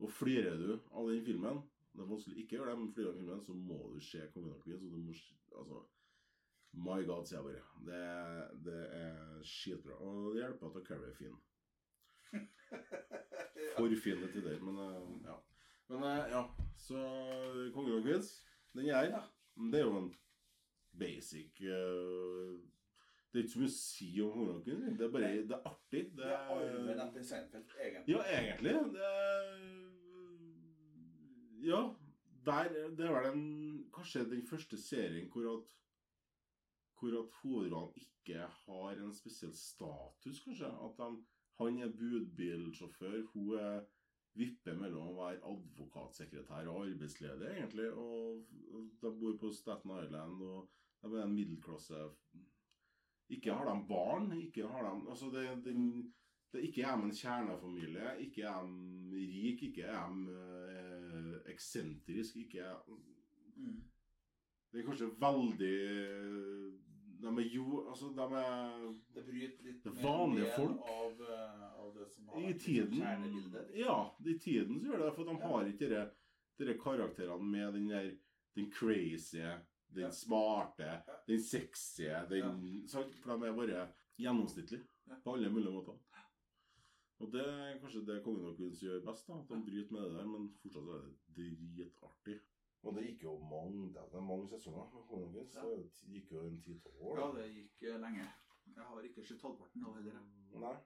[0.00, 1.60] Og flirer du av den filmen
[1.92, 4.24] Det er vanskelig ikke å gjøre det, men flirer av filmen, så må du se
[4.32, 4.84] Kongen av Queens.
[4.88, 5.80] må Altså
[6.72, 7.62] My God, sier jeg bare.
[7.86, 8.00] Det,
[8.64, 9.96] det er skitbra.
[9.98, 11.36] Og det hjelper at Carrie er fin.
[13.76, 15.36] For fin til det, men eh, ja.
[15.90, 16.42] Men eh, ja,
[16.78, 17.00] så
[17.74, 19.32] Kongen og Queens, den er her.
[19.72, 20.12] Det er jo en
[20.98, 22.60] basic uh,
[23.32, 24.94] Det er ikke så mye å si om Queens.
[24.98, 26.04] Det er bare det er artig.
[26.04, 28.14] Det Det er arven er, etter Seinfeld, egentlig.
[28.14, 28.76] ja, egentlig.
[28.94, 29.50] Det er,
[31.66, 31.82] ja,
[32.46, 33.44] der, det er vel den,
[33.94, 35.74] kanskje den første serien hvor at
[37.00, 40.68] hvor at hovedrollen ikke har en spesiell status, kanskje.
[40.68, 41.24] At de,
[41.60, 43.80] han er budbilsjåfør, hun er
[44.38, 47.88] vipper mellom å være advokatsekretær og arbeidsledig, egentlig.
[47.90, 48.44] Og
[49.02, 50.70] de bor på Staten Island, og
[51.02, 52.08] de er en middelklasse
[53.30, 55.74] Ikke har de barn, ikke har de Altså, det, det,
[56.52, 58.66] det ikke er de en kjernefamilie, ikke er
[59.12, 60.38] de rik, ikke er de
[60.74, 62.82] eh, eksentrisk, ikke er
[63.60, 63.80] Mm.
[64.72, 65.78] Det er kanskje veldig
[67.20, 70.80] De er jo Altså, de er Det bryter litt Det med vanlige folk.
[70.88, 73.74] Av, eh, av det som har I liksom tiden kjernebildet.
[73.76, 73.96] Ja,
[74.26, 75.48] i tiden så gjør det, for de Ja.
[75.48, 76.10] har ikke de,
[76.66, 78.10] de karakterene med den der
[78.56, 79.38] Den crazy,
[79.94, 80.10] den Ja.
[80.10, 81.00] smarte, Ja.
[81.28, 83.14] den sexy, den sant?
[83.14, 85.14] For de er bare gjennomsnittlige Ja.
[85.24, 85.98] på alle mulige måter.
[87.20, 89.34] Og det er kanskje det Kongen av Queens gjør best, da.
[89.34, 91.02] At de bryter med det der, men fortsatt er
[91.36, 92.40] det dritartig.
[92.82, 95.60] Og det gikk jo mange, det er mange sesonger med Kongen Så.
[95.60, 95.76] Ja.
[95.76, 97.18] Det gikk jo en ti-tolv år.
[97.20, 98.28] Ja, det gikk eh, lenge.
[98.76, 100.20] Jeg har ikke sett halvparten av heller.
[100.62, 100.76] Nei.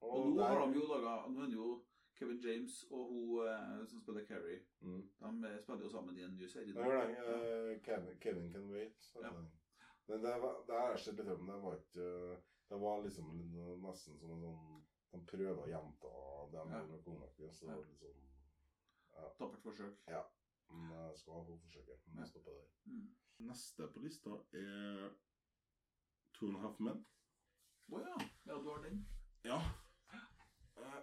[0.00, 1.84] Og nå der- har de jo laga Nå er det jo
[2.18, 5.02] Kevin James og hun eh, som spiller Carrie, Mm.
[5.20, 6.74] de eh, spiller jo sammen i en ny serie.
[6.74, 9.12] Nei, nei, eh, Kevin, Kevin Can Wait.
[9.22, 9.30] Ja.
[10.08, 11.46] Men det, var, det har jeg sett litt om.
[11.46, 13.26] Det var ikke Det var liksom
[13.80, 14.82] nesten som en sånn
[15.12, 16.10] De prøver å gjenta
[16.52, 16.80] det de Ja.
[16.80, 17.52] gjorde med kongen.
[17.52, 18.24] Så det var litt sånn
[19.38, 19.96] Tappert forsøk.
[20.70, 21.96] Men jeg skal ha forsøke.
[22.06, 22.66] Men jeg stopper der.
[22.84, 23.06] Mm.
[23.48, 25.12] Neste på lista er
[26.34, 27.04] Two and a Half Men.
[27.92, 28.16] Å ja.
[28.46, 28.98] ja, du har den.
[29.46, 29.58] Ja.
[30.12, 30.98] Eh,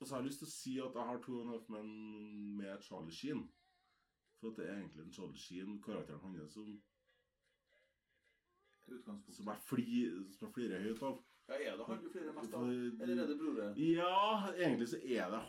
[0.00, 1.68] og så har jeg lyst til å si at jeg har Two and a Half
[1.74, 1.88] Men
[2.60, 3.42] med Charlie Sheen.
[4.40, 6.68] For at det er egentlig en Charlie Sheen, karakteren hans, som,
[9.32, 11.18] som jeg flir- som jeg flirer høyt av.
[11.50, 12.62] Ja, er det han du flirer mest av?
[12.70, 13.74] Eller er det broren?
[13.76, 15.42] Ja, egentlig så er det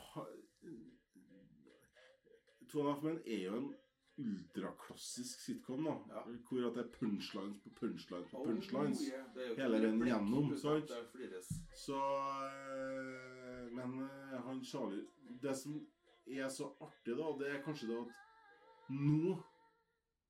[2.71, 3.73] Two and a Half Men er jo en
[4.21, 5.95] ultraklassisk sitcom, da.
[6.13, 6.21] Ja.
[6.49, 9.01] Hvor at det er punchlines på punchlines på punchlines.
[9.01, 9.57] Oh, yeah.
[9.57, 10.91] Hele en veien gjennom, sant?
[11.85, 15.07] Så øh, Men øh, han Charlie
[15.41, 15.87] Det som
[16.27, 18.11] er så artig, da, det er kanskje det at
[18.89, 19.37] nå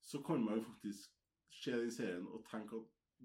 [0.02, 1.12] så kan man jo faktisk
[1.52, 2.84] se den serien og tenke at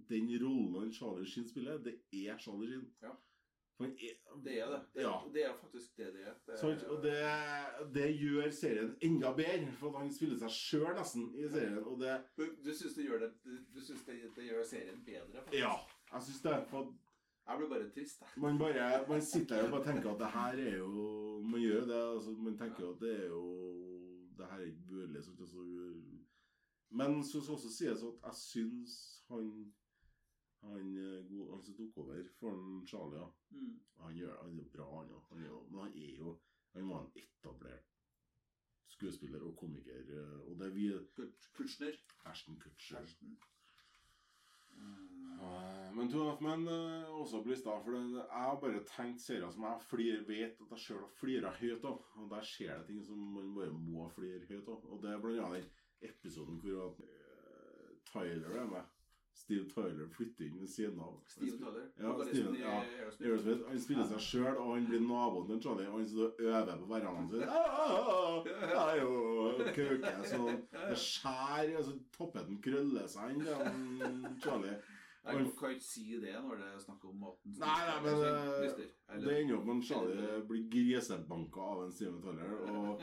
[0.08, 2.90] den rollen Charlie Sheen spiller, det er Charlie Sheen.
[3.02, 3.14] Ja.
[3.78, 4.80] Det er det.
[4.94, 5.14] Det er, Ja.
[5.34, 6.34] det er faktisk det det er.
[6.46, 11.26] Det er og det, det gjør serien enda bedre, for han spiller seg sjøl nesten
[11.36, 11.82] i serien.
[11.84, 13.32] Og det Du, du syns det gjør det
[13.74, 15.42] Du synes det, det gjør serien bedre?
[15.42, 15.60] faktisk?
[15.60, 15.74] Ja,
[16.12, 16.66] jeg syns det.
[16.70, 16.94] For
[17.48, 18.42] Jeg blir bare trist, jeg.
[18.42, 21.80] Man bare Man sitter her og bare tenker at det her er jo Man gjør
[21.92, 22.00] det.
[22.14, 23.42] altså Man tenker jo at det er jo
[24.38, 25.16] Det her er ikke mulig.
[25.16, 25.30] altså,
[26.90, 29.72] men så skal også sies at jeg syns han
[30.72, 33.28] han, eh, god- han som tok over for Charlie, ja.
[33.50, 33.74] Mm.
[34.02, 35.22] han, gjør, han er bra, han òg.
[35.30, 36.38] Han er Men han er jo
[36.76, 37.84] Han var en etablert
[38.88, 40.00] skuespiller og komiker.
[40.10, 40.88] eh, Og det er vi
[41.56, 41.96] Kutschner.
[42.26, 42.98] Ashton Kutcher.
[43.02, 43.36] Ashton.
[44.76, 45.40] Mm.
[45.40, 47.78] Eh, Men Two Half Men eh, også på lista.
[47.84, 51.12] For det, jeg har bare tenkt serier som jeg flir, vet at jeg sjøl har
[51.20, 52.02] flira høyt av.
[52.16, 54.84] Og der skjer det ting som man bare må flire høyt av.
[54.92, 55.70] Og det er blant annet
[56.02, 58.84] den episoden hvor at, eh, Tyler er med.
[59.37, 61.16] Steve Tyler flytter inn ved siden av.
[61.28, 61.84] Steve Tyler.
[62.01, 62.76] Ja, Steve Steven, ja.
[63.20, 63.66] Aerosmith.
[63.68, 65.89] Han spiller seg sjøl, og han blir naboen til Charlie.
[65.91, 67.41] Og han sitter og øver på hverandre.
[67.41, 68.47] Så, Ah, ah,
[68.80, 69.61] ah, og
[70.30, 70.62] sånn.
[70.72, 74.78] Det skjærer altså, Toppeten krøller seg inn, Charlie.
[75.26, 77.55] Jeg kan ikke si det når det er snakk om maten.
[77.59, 78.84] Nei, nei, men eh,
[79.24, 82.53] det ender opp med at Charlie blir grisebanka av en Steven Tyler.
[82.70, 83.03] Og,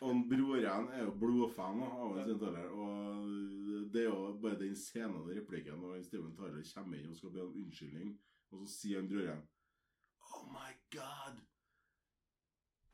[0.00, 2.66] og en broren er jo blodfan av en Steven Tyler.
[2.74, 3.59] Og
[3.92, 7.32] det er jo bare den scenen og replikken når Steven Tyler kommer inn og skal
[7.34, 8.12] be om unnskyldning,
[8.50, 9.46] og så sier han broren
[10.30, 11.40] Oh my God!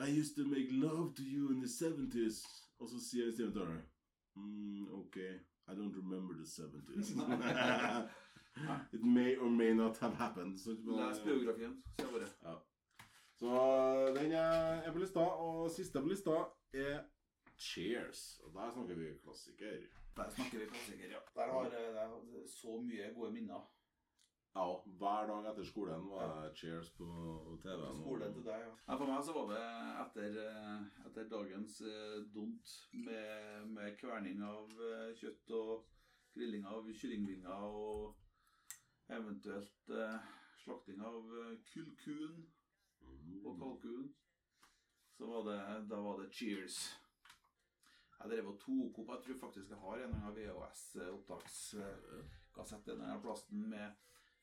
[0.00, 2.44] I used to make love to you in the 70s.
[2.78, 3.82] Og så sier Steven Tyler
[4.36, 7.12] mm, Ok, I don't remember the 70s.
[8.92, 10.58] It may or may not have happened.
[10.58, 12.60] Så, Les biografien, sier jeg bare.
[13.36, 13.50] så
[14.16, 15.20] den er på lista.
[15.20, 16.36] Og siste på lista
[16.72, 17.02] er
[17.58, 18.40] Cheers.
[18.44, 20.05] Og der snakker vi klassiker.
[20.16, 21.20] Der snakker vi klassiker, ja.
[21.34, 23.66] Der har jeg jeg så mye gode minner.
[24.56, 24.64] Ja,
[25.00, 27.06] hver dag etter skolen var det Cheers på
[27.62, 27.98] TV-en.
[28.00, 28.70] skolen til deg, ja.
[28.86, 29.64] Nei, For meg så var det
[30.04, 31.82] etter, eh, etter dagens
[32.32, 35.84] dont med, med kverning av eh, kjøtt og
[36.32, 38.16] grilling av kyllingvinger og
[39.12, 40.32] eventuelt eh,
[40.64, 41.20] slakting av
[41.74, 42.46] kullkuen
[43.04, 44.08] kulkun og kalkun.
[45.16, 45.60] Så var det,
[45.90, 46.80] da var det cheers.
[48.26, 52.92] Jeg drev og tok opp Jeg tror faktisk jeg har en eller annen VHS-opptakskassett en
[52.92, 53.88] eller annen med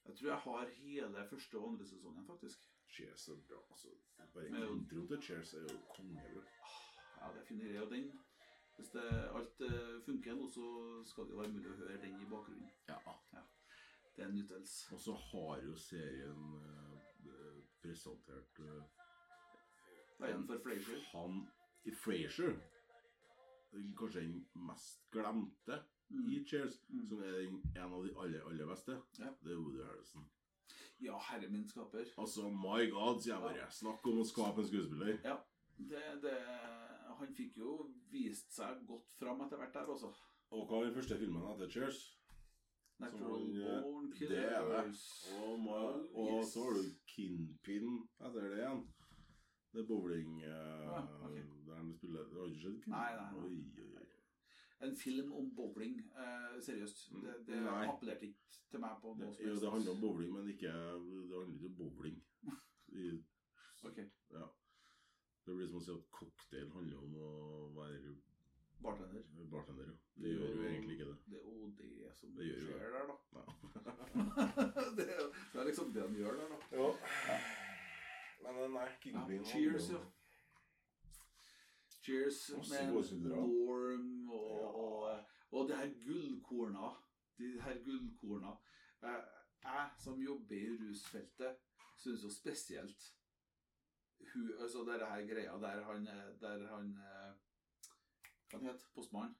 [0.05, 2.59] Jeg tror jeg har hele første og andre sesongen, faktisk.
[2.87, 3.59] Cheers er bra.
[3.71, 3.87] Altså,
[4.33, 6.41] bare introen til Cheers er jo kongebra.
[7.19, 7.81] Ja, det finner jeg.
[7.81, 8.19] Og den
[8.77, 12.21] Hvis det, alt eh, funker nå, så skal det jo være mulig å høre den
[12.21, 12.69] i bakgrunnen.
[12.87, 12.97] Ja.
[14.15, 14.93] Det er en nytelse.
[14.95, 16.97] Og så har jo serien eh,
[17.81, 18.83] presentert eh,
[20.19, 20.99] Veien for Frasier.
[21.11, 21.31] Han
[21.83, 22.53] i Frasier
[23.97, 25.79] Kanskje den mest glemte
[26.29, 27.07] i Cheers, Mm.
[27.09, 28.97] som er den, en av de aller, aller beste.
[29.19, 29.31] Ja.
[29.41, 30.25] Det er Woody Harrison.
[31.01, 32.05] Ja, herre min skaper.
[32.17, 33.71] Altså, my god, sier jeg bare.
[33.71, 35.17] Snakk om å skape en skuespiller.
[35.25, 35.37] Ja,
[35.79, 36.37] det, det
[37.17, 40.13] Han fikk jo vist seg godt fram etter hvert der, altså.
[40.51, 41.99] Og hva er den første filmen etter Cheers?
[42.99, 44.83] Natural han, eh, Born det er det.
[45.33, 46.53] Og, Og, og yes.
[46.53, 48.83] så har du Kinpin etter det igjen.
[49.73, 51.43] Det er bowling uh, Ah, okay.
[51.67, 52.87] Der de spiller Har ikke skjedd?
[52.93, 53.43] Nei, nei, nei.
[53.43, 54.07] Oi, oi.
[54.87, 55.95] En film om bowling.
[56.17, 57.05] uh, seriøst.
[57.23, 57.85] Det, det Nei.
[57.87, 60.73] appellerte ikke til meg på Det, noe det, jo, det handler om bowling, men ikke,
[60.73, 62.19] det handler ikke om bowling.
[62.99, 63.07] I,
[63.89, 64.05] okay.
[64.35, 64.45] ja.
[65.45, 67.31] Det blir som å si at cocktail handler om å
[67.79, 68.13] være
[68.83, 69.23] Bartender.
[69.51, 69.87] bartender.
[69.89, 69.97] ja.
[70.23, 71.17] Det gjør jo egentlig ikke det.
[71.31, 72.91] Det er jo det som Det skjer det.
[72.93, 73.15] der, da.
[73.33, 73.43] Ja.
[74.97, 75.05] det,
[75.53, 76.59] det er liksom det han gjør der, da.
[76.77, 76.87] Ja.
[78.43, 80.01] Men eh, nei, Ja, cheers, ja.
[82.03, 82.93] Cheers med.
[83.29, 84.67] Norm og, Ja.
[84.67, 86.89] og, og det her gullkorna.
[87.37, 88.55] De her gullkorna.
[89.01, 89.23] Jeg,
[89.63, 91.57] jeg som jobber i rusfeltet,
[91.97, 93.11] syns jo spesielt
[94.33, 96.05] hun, altså denne her greia der han
[96.41, 97.33] Der han eh,
[98.53, 99.35] Hva het postmannen?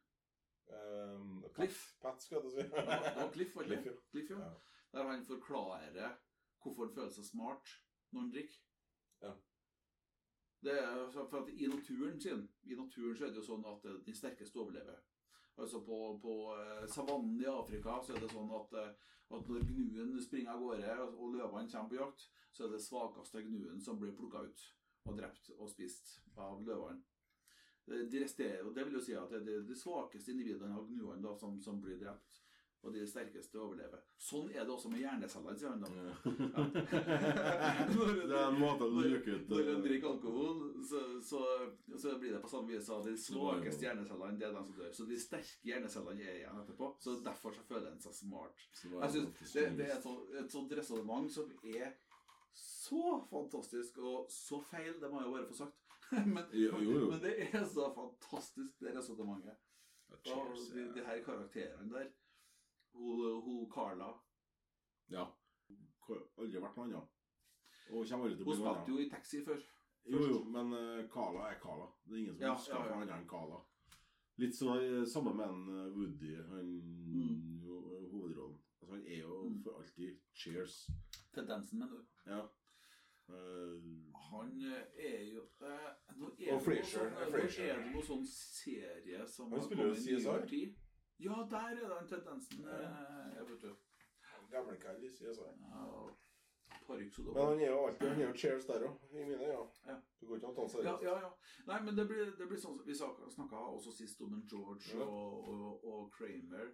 [0.74, 1.80] Um, Cliff.
[2.02, 2.64] Pat, skal du si.
[2.64, 3.92] Ja, det Cliff, Cliff, ja.
[4.12, 4.40] Cliff, ja.
[4.40, 4.54] Ja.
[4.94, 6.16] Der han forklarer
[6.64, 7.74] hvorfor han føler seg smart
[8.12, 8.60] når han drikker.
[9.24, 9.34] Ja.
[10.64, 13.84] Det er for at I naturen sin I naturen så er det jo sånn at
[13.84, 15.00] de den sterkeste overlever.
[15.58, 18.94] Altså På, på eh, savannen i Afrika så er det sånn at, eh,
[19.38, 23.44] at når gnuen springer av gårde og- løvene kommer på jakt, så er det svakeste
[23.44, 24.64] gnuen som blir plukka ut
[25.06, 27.04] og drept og spist av løvene.
[27.86, 31.34] De resterer, og det vil jo si at det er de svakeste individene av gnuene
[31.40, 32.43] som, som blir drept,
[32.84, 34.02] og de sterkeste overlever.
[34.20, 35.90] Sånn er det også med hjernecellene, sier han da.
[38.28, 40.58] det er en måte å luke ut Når eh, en drikker alkohol,
[40.90, 41.40] så, så,
[41.96, 44.92] så blir det på samme vis at de svakeste hjernecellene det er de som dør.
[44.98, 46.86] Så de sterke hjernecellene er igjen etterpå.
[47.04, 48.56] Så derfor så føler en seg smart.
[48.84, 51.88] Jeg synes det, det er et sånt, et sånt resonnement som er
[52.54, 55.78] så fantastisk, og så feil, det må jeg jo bare få sagt.
[56.36, 57.08] men, Jo, jo, jo.
[57.14, 59.56] men det er så fantastisk, det resonnementet.
[60.36, 62.12] Og de, de her karakterene der.
[62.94, 64.12] Hun, hun Carla
[65.10, 65.26] Ja.
[66.38, 67.10] Aldri vært noe annet.
[67.92, 68.90] Og kommer aldri til å Hun bli noe spilte annet.
[68.90, 69.62] jo i Taxi før.
[70.06, 71.88] Jo, jo, men uh, Kala er Carla.
[72.06, 72.88] Det er ingen som Ja, husker ja, ja.
[72.88, 73.60] for annet enn Carla.
[74.42, 76.70] Litt sånn eh, samme med en eh, Woody, han
[77.64, 78.58] jo, eh, hovedrollen.
[78.82, 79.60] Altså, han er jo Mm.
[79.64, 80.90] for alltid Cheers.
[81.36, 82.06] Tendensen, mener du.
[82.26, 82.40] Ja.
[83.30, 83.78] Eh,
[84.34, 87.70] Han eh, er jo eh, nå er Og det noe Frasier, sånn- er nå Frasier.
[87.76, 90.50] Er det noe sånn serie som Han har spiller jo kommet i nyere CSI.
[90.50, 90.76] tid?
[91.24, 92.66] Ja, der er den tendensen.
[92.68, 93.76] eh, Jeg vet du.
[94.52, 95.52] Gamle Kyle i CSI.
[96.88, 99.68] Men han er jo alltid han er jo cheers der òg, i mine øyne.
[99.88, 99.96] Ja.
[100.20, 101.04] Du går ikke an å ta han Ja, seriøst.
[101.04, 101.30] ja, ja.
[101.70, 105.06] Nei, men det blir, det blir sånn Vi snakka også sist om en George Ja.
[105.06, 106.74] og, og, og Kramer.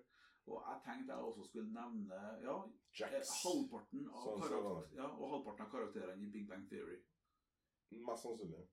[0.50, 2.56] Og jeg tenkte jeg også skulle nevne ja,
[3.00, 3.30] Jacks.
[3.43, 6.97] Halvparten av, Sånn karakter, ja, og halvparten av karakterene i Big Bang Theory.
[7.91, 8.66] Mest sannsynlig.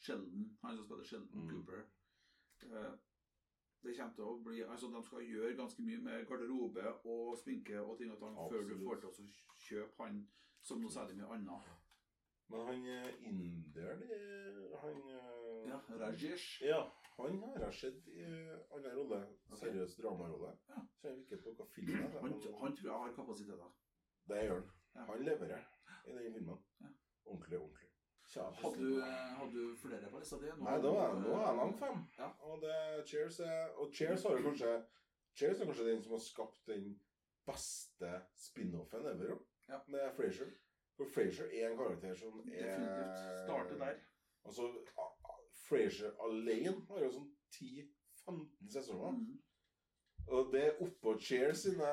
[0.00, 1.50] Sheldon, han som spiller Sheldon Mm.
[1.50, 1.82] Cooper.
[2.62, 2.92] Eh,
[3.82, 7.80] det kommer til å bli Altså, de skal gjøre ganske mye med garderobe og sminke
[7.80, 9.28] og ting og tang før du får til å
[9.68, 10.18] kjøpe han
[10.60, 11.70] som noe særlig mye annet.
[12.50, 16.62] Men han eh, inderen eh, Han eh, Ja, Rajesh.
[16.66, 16.80] Ja,
[17.16, 19.20] han har jeg sett i annen rolle.
[19.60, 20.56] Seriøs dramarolle.
[20.72, 20.82] Ja.
[21.02, 22.16] Kjenner ikke på hva filmen er.
[22.24, 23.76] Han, han tror jeg har kapasiteter.
[24.32, 25.06] Det gjør han.
[25.12, 25.68] Han leverer
[26.08, 26.66] i den filmen.
[26.80, 26.92] Ja.
[27.24, 27.89] Ordentlig, ordentlig.
[28.36, 30.50] Hadde du, eh, hadde du flere på lista di?
[30.62, 32.02] Nei, da er nå er han fem.
[32.18, 32.28] Ja.
[32.46, 32.76] Og det,
[33.10, 34.74] Cheers er Og Cheers har jo kanskje
[35.34, 37.00] Cheers er kanskje den som har skapt den
[37.46, 39.80] beste spin-offen ever, Ja.
[39.88, 40.50] med Frasier.
[40.96, 43.18] For Frasier er en karakter som er Definitivt.
[43.46, 43.94] Starte der.
[44.44, 44.68] Altså,
[45.68, 49.10] Frasier alene har jo sånn 10-15 sesonger.
[49.10, 49.38] Mm.
[50.28, 51.90] Og det er oppå Cheers sine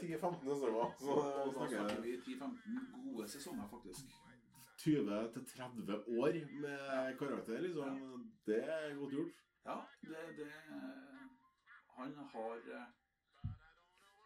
[0.00, 0.92] 10-15 sesonger.
[0.98, 4.12] Så Og da snakker vi 10-15 gode sesonger, faktisk.
[4.82, 8.32] 20-30 år med karakter, liksom.
[8.46, 9.38] Det er godt gjort.
[9.64, 10.52] Ja, det, det
[11.96, 12.86] Han har eh,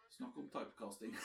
[0.09, 1.15] Snakk om typecasting.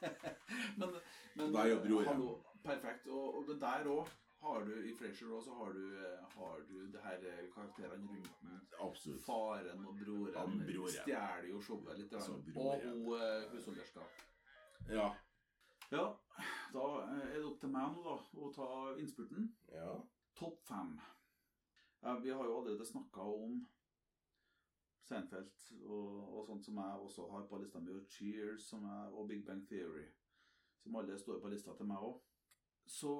[0.78, 0.94] men
[1.36, 2.28] men Der jobber jo hallo,
[2.64, 3.06] perfekt.
[3.06, 4.08] Og, og der òg
[4.44, 8.08] har du i Fleischer òg, så har du, eh, har du det her eh, karakterene
[8.08, 9.18] rundt den.
[9.26, 10.96] Faren og broren, Ja, broren.
[10.96, 12.12] stjeler jo showet litt.
[12.14, 14.08] Altså, og hun husholderska.
[14.88, 15.10] Ja.
[15.92, 16.06] Ja,
[16.74, 18.68] da er det opp til meg nå, da, å ta
[18.98, 19.46] innspurten.
[19.72, 19.92] Ja.
[20.34, 20.96] Topp fem.
[22.22, 23.62] Vi har jo allerede snakka om
[25.04, 25.52] Seinfeld
[25.84, 29.28] og, og sånt som jeg også har på lista mi, og Cheers som jeg, og
[29.28, 30.06] Big Bang Theory,
[30.82, 32.18] som alle står på lista til meg òg.
[32.88, 33.12] Så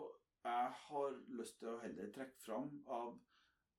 [0.44, 3.14] jeg har lyst til å heller trekke fram av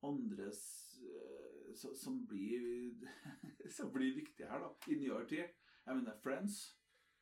[0.06, 3.06] andre eh, som blir
[3.76, 5.54] som blir viktige her, da, i nyere tid.
[5.86, 6.58] Jeg mener Friends.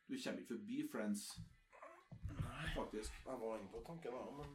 [0.09, 1.26] Du kommer ikke forbi Friends,
[2.77, 3.12] faktisk.
[3.27, 4.51] Jeg var inne på tanken, da, men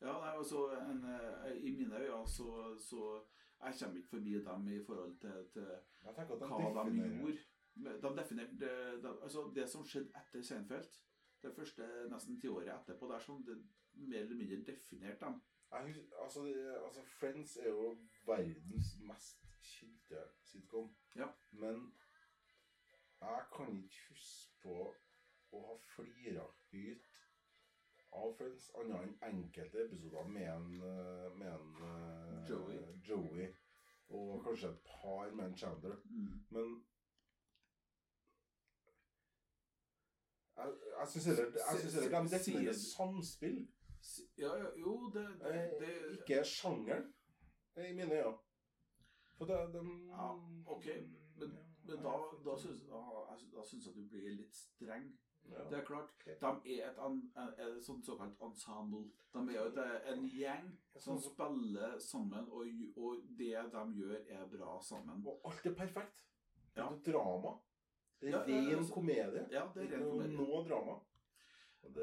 [0.00, 3.22] Ja, nei, altså, en, eh, I mine øyne så, så
[3.64, 7.38] Jeg kommer ikke forbi dem i forhold til, til de hva de gjorde.
[8.02, 10.90] De definerte de, altså Det som skjedde etter Seinfeld,
[11.42, 13.56] det første nesten tiåret etterpå, der som det
[13.92, 15.40] mer eller mindre definerte dem.
[15.72, 20.94] Jeg hus- altså, det, altså, Friends er jo verdens mest kjente sitcom.
[21.16, 21.26] Ja.
[21.52, 21.92] Men
[23.20, 24.94] jeg kan ikke huske på
[25.52, 27.06] å har flira høyt
[28.16, 32.78] av Friends, annet enn enkelte episoder med en, eh, med en eh, Joey.
[33.08, 33.48] Joey.
[34.08, 35.96] Og kanskje et par med en Chandler.
[36.04, 36.46] Mm.
[36.50, 36.76] Men
[40.56, 41.50] jeg, jeg syns heller,
[42.24, 43.58] de definerer samspill.
[44.38, 47.12] Ja, ja, jo, det, det, Eh, det ikke sjangeren.
[47.76, 48.38] I mine øyne.
[49.36, 50.28] For det, de, Ja,
[50.66, 50.86] ok,
[51.36, 51.50] men,
[51.84, 52.14] men da,
[52.46, 53.52] da syns jeg-
[53.86, 55.10] jeg du blir litt streng.
[55.50, 55.64] Ja.
[55.70, 56.10] Det er klart,
[56.64, 57.20] de er et, an,
[57.58, 59.04] et sånt såkalt ensemble.
[59.32, 62.66] De er jo en gjeng som spiller sammen, og,
[62.96, 65.22] og det de gjør, er bra sammen.
[65.26, 66.22] Og alt er perfekt.
[66.74, 67.12] Det er Ja.
[67.12, 67.56] drama.
[68.20, 69.46] Det er Ja, ja, altså- komedie.
[69.50, 70.36] Ja, det er ren komedie.
[70.36, 71.00] Noe drama.
[71.82, 71.94] Det,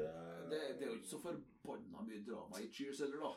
[0.50, 3.32] Det, det er jo ikke så forbanna mye drama i Cheers heller, da.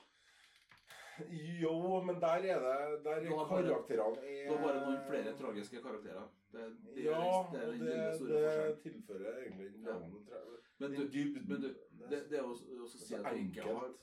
[1.62, 5.82] Jo, men der er det Der er karakterene er Det var bare noen flere tragiske
[5.82, 6.28] karakterer.
[6.52, 6.64] Det,
[6.96, 9.98] det, Ja, er, det er det, det tilfører egentlig den Ja.
[10.00, 10.60] tror jeg.
[10.80, 11.48] Men du, dybden.
[11.50, 11.68] men du,
[12.10, 13.94] Det- det, er også, også si er at du ikke har.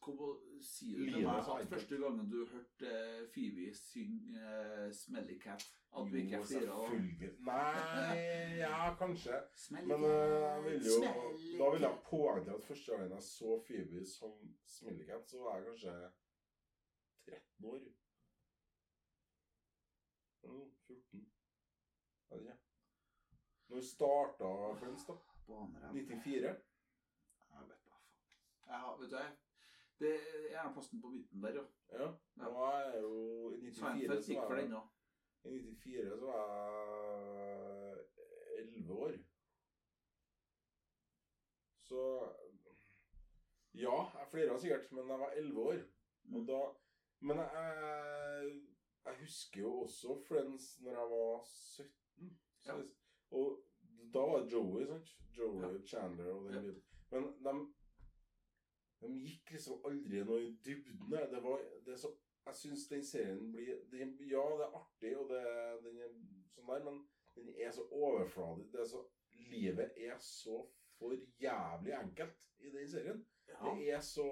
[0.00, 4.40] Kom og si det til er meg at første gangen du hørte eh, Phoebe synge
[4.40, 5.66] uh, 'Smelly Cat',
[5.96, 7.30] at du ikke flira av selvfølgelig.
[7.38, 9.36] Nei, ja, kanskje.
[9.54, 11.02] Smelly Men uh, jeg vil jo,
[11.60, 12.02] da vil jeg cat.
[12.10, 14.32] poengtere at første gangen jeg så Phoebe som
[14.66, 15.94] Smellycat, så var jeg kanskje
[17.26, 17.80] 13 år.
[20.44, 21.26] Mm, 14.
[22.30, 22.58] Jeg vet ikke.
[23.68, 24.48] Når starta
[24.80, 25.14] Friends, da?
[25.46, 26.42] Baner, 94?
[26.42, 28.02] Jeg vet da faen.
[28.66, 29.36] Jeg har, vet du, jeg,
[29.98, 31.64] det er gjerne plassen på midten der, ja.
[31.92, 32.10] Ja.
[32.36, 32.46] Ja.
[32.46, 34.82] Og jeg er jo I 94 så var den jeg,
[35.44, 38.04] i 94 så var jeg
[38.58, 39.12] 11 år.
[41.88, 42.02] Så
[43.74, 45.82] Ja, jeg flira sikkert, men jeg var 11 år.
[46.34, 46.60] Og da
[47.20, 48.60] Men jeg,
[49.04, 52.07] jeg husker jo også Friends når jeg var 17.
[52.58, 52.78] Så, Ja.
[53.30, 53.58] Og
[54.14, 55.10] da var det Joey, sant?
[55.36, 55.72] Joey Ja.
[55.86, 56.82] Chandler og den biten.
[57.10, 57.52] Men de,
[59.02, 61.12] de gikk liksom aldri noe i dybden.
[61.32, 62.12] Det var, det så,
[62.46, 65.44] jeg syns den serien blir det, Ja, det er artig, og det,
[65.84, 66.12] den er
[66.54, 67.02] sånn der, men
[67.36, 68.72] den er så overfladisk.
[68.72, 69.04] Det er så,
[69.50, 70.62] livet er så
[70.98, 73.26] for jævlig enkelt i den serien.
[73.48, 74.28] Ja, Det er så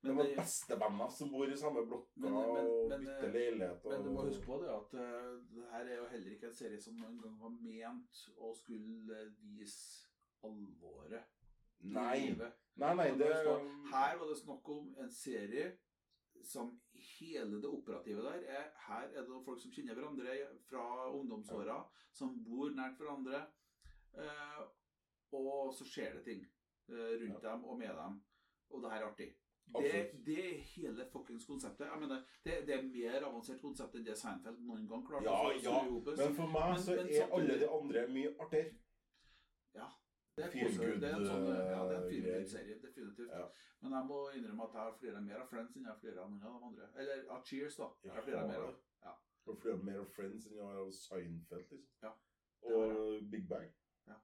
[0.00, 3.80] men, det var bestevenner som bor i samme blokka og bytter eh, leilighet.
[3.84, 6.50] Og, men du må huske på det at uh, det her er jo heller ikke
[6.50, 10.06] en serie som noen gang var ment å skulle eh, vise
[10.46, 11.34] alvoret
[11.78, 12.34] Nei.
[12.78, 15.68] Nei, nei, det Her var det snakk om en serie
[16.46, 16.72] som
[17.18, 20.34] hele det operative der er Her er det noen folk som kjenner hverandre
[20.66, 21.78] fra ungdomsåra,
[22.14, 23.44] som bor nært hverandre.
[24.18, 24.66] Uh,
[25.38, 26.44] og så skjer det ting
[26.88, 28.20] eh, rundt dem og med dem.
[28.70, 29.28] Og det her er artig.
[29.76, 31.86] Det, det er hele fuckings konseptet.
[31.86, 35.24] Jeg mener, det, det er mer avansert konsept enn det Seinfeld noen gang klarte.
[35.28, 35.82] Ja, ja.
[36.16, 38.74] Men for meg Men- så men er alle de andre mye artigere.
[39.74, 39.88] Ja.
[40.38, 42.38] Det er, også, det er en sånn, ja, det er en eh, feel greier.
[42.38, 43.30] good serie, definitivt.
[43.34, 43.46] Ja.
[43.82, 46.20] Men jeg må innrømme at jeg har flere mer av Friends enn jeg har flere
[46.22, 46.86] av noen av de andre.
[47.02, 47.88] Eller av Cheers, da.
[48.04, 48.76] Jeg har flere mer av.
[49.04, 49.14] Ja.
[49.46, 51.82] Og flere mer av Friends enn jeg har av Seinfeld, liksom.
[52.06, 52.12] Ja,
[52.62, 53.68] Og Big Bang.
[54.06, 54.16] Ja,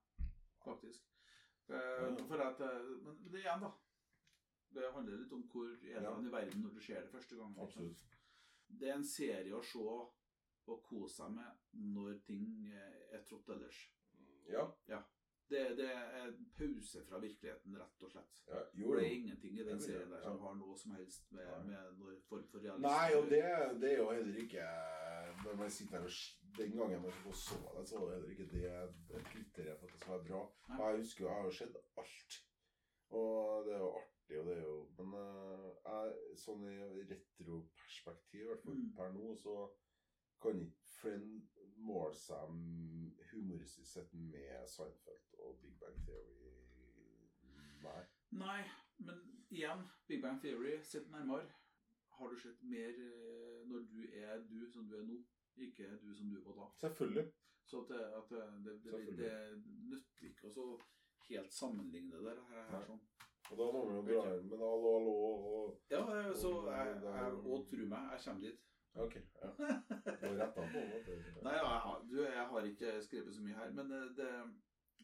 [0.64, 1.03] faktisk.
[1.68, 3.72] Eh, for at, eh, men, men det igjen, da.
[4.75, 6.12] Det handler litt om hvor er Ja.
[6.18, 7.55] i verden når du ser det første gang.
[7.62, 8.05] Absolutt.
[8.68, 9.79] Det er en serie å se
[10.66, 13.83] og kose seg med når ting eh, er trått ellers.
[14.49, 15.03] Ja.
[15.49, 18.39] Det, det er en pause fra virkeligheten, rett og slett.
[18.49, 18.62] ja.
[18.81, 21.99] Jo, det er ingenting i den serien der som har noe som helst med, med
[21.99, 23.43] noen form for realisme Nei, og det,
[23.83, 24.64] det er jo heller ikke
[25.45, 28.49] Når man sitter her og Den gangen man så det, så var det heller ikke
[28.55, 28.72] det
[29.11, 30.43] Det kriterium for at det skal være bra.
[30.72, 30.81] Nei.
[30.89, 32.41] Jeg husker jo, jeg har jo sett alt.
[33.20, 36.77] Og det er jo artig, og det er jo Men uh, jeg, sånn i
[37.11, 38.95] retroperspektiv, i hvert fall Mm.
[38.97, 39.57] per nå, så
[40.43, 41.43] kan ikke Friend
[41.77, 42.49] måle seg
[43.33, 46.53] humoristisk sett med Seinfeld og Big Bang Theory.
[47.85, 48.03] Nei.
[48.33, 48.62] Nei,
[48.99, 49.20] men
[49.51, 51.47] igjen, Big Bang Theory, sett nærmere.
[52.18, 55.18] Har du sett mer eh, når du er du som du er nå,
[55.57, 56.68] ikke du som du var da?
[56.87, 57.27] Selvfølgelig.
[57.66, 60.79] Så at, det- at det, det, det, det nytter ikke å
[61.29, 62.66] helt sammenligne det her.
[62.70, 63.01] her sånn.
[63.55, 66.00] Og da må vi jo dra inn Men hallo, hallo og Ja,
[66.34, 68.62] så jeg, jeg, og tro meg, jeg kommer dit.
[68.94, 69.14] Ok.
[69.42, 69.50] Ja.
[69.50, 71.18] Du har retta på det.
[71.44, 74.28] Nei, ja, jeg, har, du, jeg har ikke skrevet så mye her, men eh, det,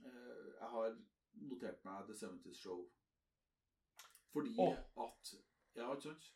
[0.03, 0.99] eh, jeg har
[1.53, 2.85] notert meg The 70's Show.
[4.33, 4.77] Fordi oh.
[5.07, 5.35] at
[5.77, 6.31] Ja, ikke sant?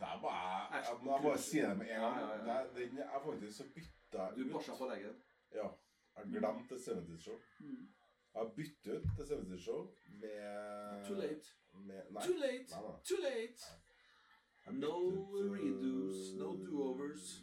[0.00, 2.20] Der må jeg Jeg må bare si det med en gang.
[2.20, 2.64] Ja, ja.
[2.76, 5.22] Den er faktisk så bytta Du bæsja på leggen.
[5.52, 5.68] Ja.
[6.16, 7.40] Jeg glemte The 70's Show.
[7.60, 7.88] Mm.
[8.36, 11.46] Jeg har byttet ut The 70's Show med Too late.
[11.74, 12.22] Med, nei.
[12.22, 12.66] Too late.
[12.70, 12.96] Nei, nei.
[13.04, 13.60] Too late.
[14.72, 17.42] No ut, uh, redos, no do-overs.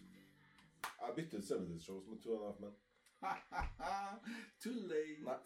[1.02, 2.76] Jeg byttet ut Seventies Show med Two and a Half Men.
[4.64, 5.24] Too late.
[5.24, 5.38] Nei.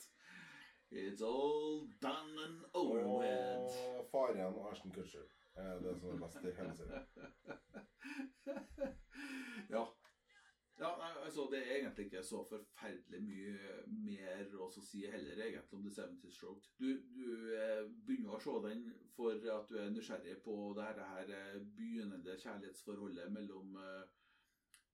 [0.91, 3.72] It's all done and over with.
[4.00, 5.24] Og Faren og Ashton Kutcher
[5.56, 7.06] er det som er best i hele serien.
[9.76, 9.86] ja.
[10.80, 10.89] Ja,
[11.25, 15.93] altså Det er egentlig ikke så forferdelig mye mer å si heller egentlig om The
[15.95, 18.84] Seventy Stroke Du, du eh, begynner å se den
[19.15, 24.03] for at du er nysgjerrig på det her, eh, begynnende kjærlighetsforholdet mellom eh,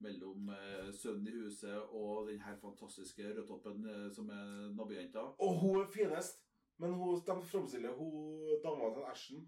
[0.04, 0.50] mellom
[0.92, 5.22] sønnen i huset og den her fantastiske rødtoppen som er nabojenta.
[5.40, 6.42] Og hun er finest!
[6.82, 9.46] Men hun, de framstiller hun dama til Ashen,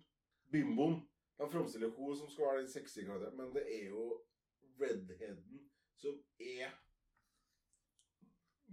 [0.51, 1.01] bimboen
[1.39, 4.05] De framstiller hun som skal være den sexy karakteren, men det er jo
[4.79, 5.64] redheaden
[6.05, 6.75] som er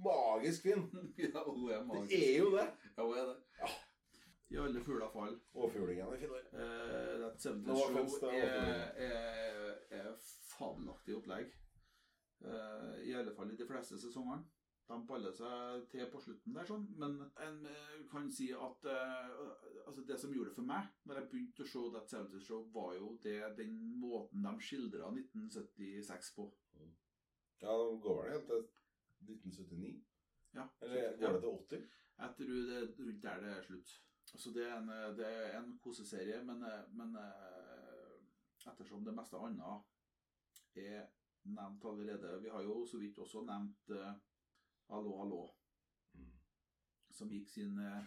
[0.04, 0.84] magisk fin.
[1.24, 2.12] ja, hun er magisk.
[2.12, 2.68] Det er jo det.
[2.96, 3.38] Ja, hun er det.
[4.52, 5.36] I alle fugler fall.
[5.72, 6.32] Fuglingen er fin.
[6.52, 10.10] Uh, That 70's Show er, er, er
[10.58, 11.54] fabelaktig opplegg.
[12.44, 14.42] Uh, I alle fall i de fleste sesongene.
[14.90, 16.84] De baller seg til på slutten der, sånn.
[17.00, 19.30] Men en eh, kan si at uh,
[19.86, 22.66] altså det som gjorde det for meg, når jeg begynte å se That 70's Show,
[22.74, 26.50] var jo det den måten de skildra 1976 på.
[27.62, 28.64] Ja, går vel helt til
[29.28, 30.04] 1979?
[30.54, 31.48] Ja, Eller går det til
[31.78, 31.84] 80?
[32.18, 33.92] Jeg tror det er rundt der det er slutt.
[34.24, 34.88] Så det er en,
[35.18, 36.64] det er en koseserie, men,
[36.98, 38.12] men eh,
[38.70, 41.06] ettersom det meste annet er
[41.44, 44.12] nevnt allerede Vi har jo så vidt også nevnt uh,
[44.90, 45.48] Hallo, hallo,
[46.14, 46.32] Mm.
[47.10, 48.04] som gikk sin uh,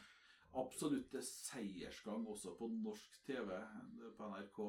[0.61, 3.49] absolutte seiersgang også på norsk TV
[4.17, 4.59] på NRK.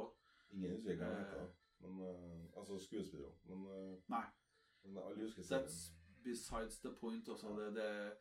[0.55, 1.51] Ingen husker hva han heter.
[1.85, 3.35] Men, uh, altså skuespiller.
[3.45, 4.25] Men, uh, Nei.
[5.49, 5.93] That's
[6.25, 7.29] besides the point.
[7.29, 8.13] Altså, det,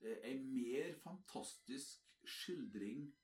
[0.00, 3.14] det er en mer fantastisk skildring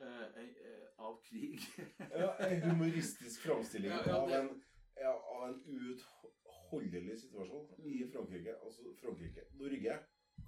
[0.00, 1.60] eh, eh, av krig.
[2.20, 4.62] Ja, en humoristisk framstilling Ja, ja, av, en,
[4.96, 8.12] ja, av en uutholdelig situasjon i Mm.
[8.12, 8.54] Frankrike.
[8.64, 9.44] Altså Frankrike.
[9.52, 9.98] Norge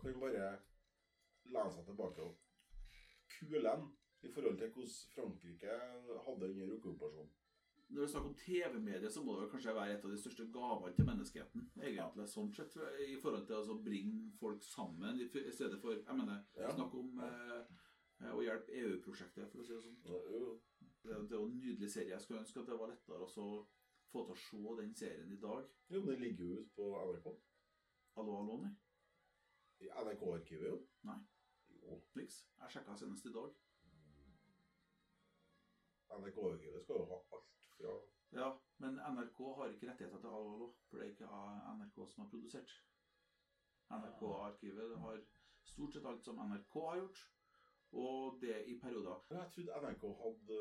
[0.01, 0.51] kan bare
[1.45, 2.39] lene seg tilbake og
[3.39, 3.75] kule
[4.23, 5.77] i forhold til hvordan Frankrike
[6.27, 7.31] hadde under okkupasjonen.
[7.91, 10.45] Når det er snakk om TV-mediet, så må det kanskje være et av de største
[10.55, 11.65] gavene til menneskeheten.
[11.83, 16.17] egentlig, sånn sett, I forhold til altså, å bringe folk sammen, i stedet for Jeg
[16.17, 16.71] mener, Ja.
[16.71, 17.65] snakk om eh,
[18.21, 19.99] eh, å hjelpe EU-prosjektet, for å si det sånn.
[20.05, 20.21] Ja.
[21.03, 22.13] Det, det er jo en nydelig serie.
[22.15, 23.67] Jeg skulle ønske at det var lettere å
[24.13, 25.67] få til å se den serien i dag.
[25.91, 27.35] jo, men den ligger jo ute på NRK.
[28.17, 28.73] Hallo, hallo, nei.
[29.81, 30.87] I NRK-arkivet, jo.
[31.09, 31.19] Nei.
[31.83, 32.03] Jo.
[32.15, 32.45] Niks.
[32.61, 33.51] Jeg sjekka senest i dag.
[36.21, 37.99] NRK-arkivet skal jo ha alt fra
[38.33, 41.31] Ja, men NRK har ikke rettigheter til hallo, for det er ikke
[41.79, 42.75] NRK som har produsert.
[43.91, 45.17] NRK-arkivet har
[45.67, 47.23] stort sett alt som NRK har gjort,
[47.93, 49.25] og det i perioder.
[49.31, 50.61] Men Jeg trodde NRK hadde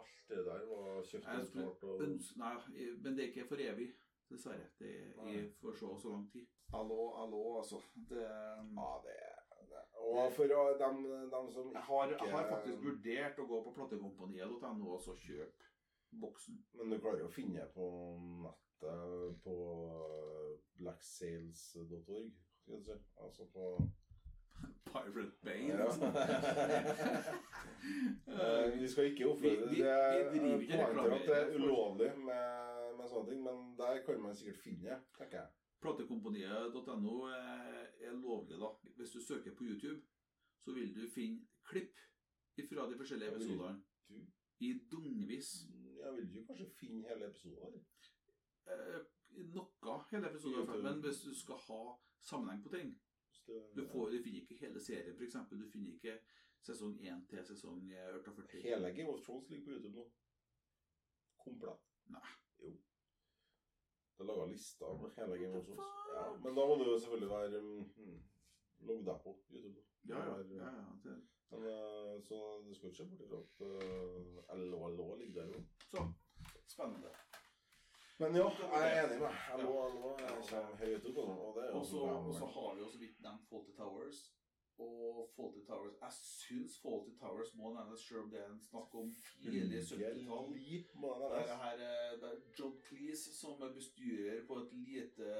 [0.00, 2.02] alt det der var kjøpt Jeg og og
[2.42, 2.54] nei,
[3.04, 3.88] men det er ikke for evig,
[4.30, 4.66] dessverre.
[4.78, 6.46] Det er i for så og så lang tid.
[6.74, 7.78] Hallo, hallo, altså.
[7.94, 9.20] Det Ja, det,
[9.70, 9.84] det.
[10.00, 10.44] Og for
[10.82, 11.04] dem,
[11.36, 15.73] dem som Jeg har, jeg har faktisk vurdert å gå på platekompaniet.no og så kjøpe
[16.20, 16.58] boksen.
[16.78, 17.86] Men du klarer å finne på
[18.44, 19.54] nettet på
[20.78, 22.32] blacksales.org.
[22.64, 22.96] Skal du si.
[23.20, 23.68] Altså på
[24.84, 25.68] Pirate Bay.
[25.68, 25.88] ja.
[28.26, 29.80] Eh, Vi skal ikke oppfordre det.
[30.32, 34.96] Poenget at det er ulovlig med, med sånne ting, men der kan man sikkert finne,
[35.18, 35.50] tenker jeg.
[35.84, 38.70] Platekomponiet.no er, lovlig, da.
[38.96, 40.00] Hvis du søker på YouTube,
[40.64, 41.92] så vil du finne klipp
[42.70, 43.74] fra de forskjellige episodene.
[44.64, 45.52] I dungvis.
[46.04, 47.58] Jeg vil jo kanskje finne hele episoden.
[47.58, 47.78] her.
[48.74, 49.00] Eh,
[49.54, 51.80] noe hele episoden, i men hvis du skal ha
[52.20, 52.94] sammenheng på ting
[53.76, 55.36] Du, får, du finner ikke hele serien, f.eks.
[55.50, 56.14] Du finner ikke
[56.64, 57.82] sesong 1 til sesong
[58.24, 58.62] 48.
[58.64, 60.04] Hele Game of Thrones ligger på YouTube nå.
[61.44, 61.82] Komplett.
[62.14, 62.30] Nei.
[62.62, 62.70] Jo.
[64.16, 65.92] Det er laga lister med hele Game of Thrones.
[66.14, 68.16] Ja, men da må du selvfølgelig være um,
[68.88, 69.84] logg deg på YouTube.
[70.08, 70.38] Ja, ja.
[70.60, 71.18] Ja, ja det.
[71.50, 75.58] Men, eh, så du skal ikke se bort ifra at uh, LO LO ligger der
[75.58, 75.73] òg.
[75.94, 77.10] Så spennende.
[78.18, 79.38] Men ja, jeg er enig med deg.
[79.62, 80.10] LO LO
[80.48, 81.82] kommer høyt opp, og det er jo
[82.38, 84.20] så har vi jo så vidt nevnt Fawlty Towers.
[84.78, 88.94] Og Fawlty Towers Jeg syns Fawlty Towers må nevnes sjøl om det er en snakk
[89.00, 89.10] om
[89.42, 90.54] tidlig 70-tall.
[91.34, 95.34] Det er, her, eh, er John Cleese som er bestyrer på et lite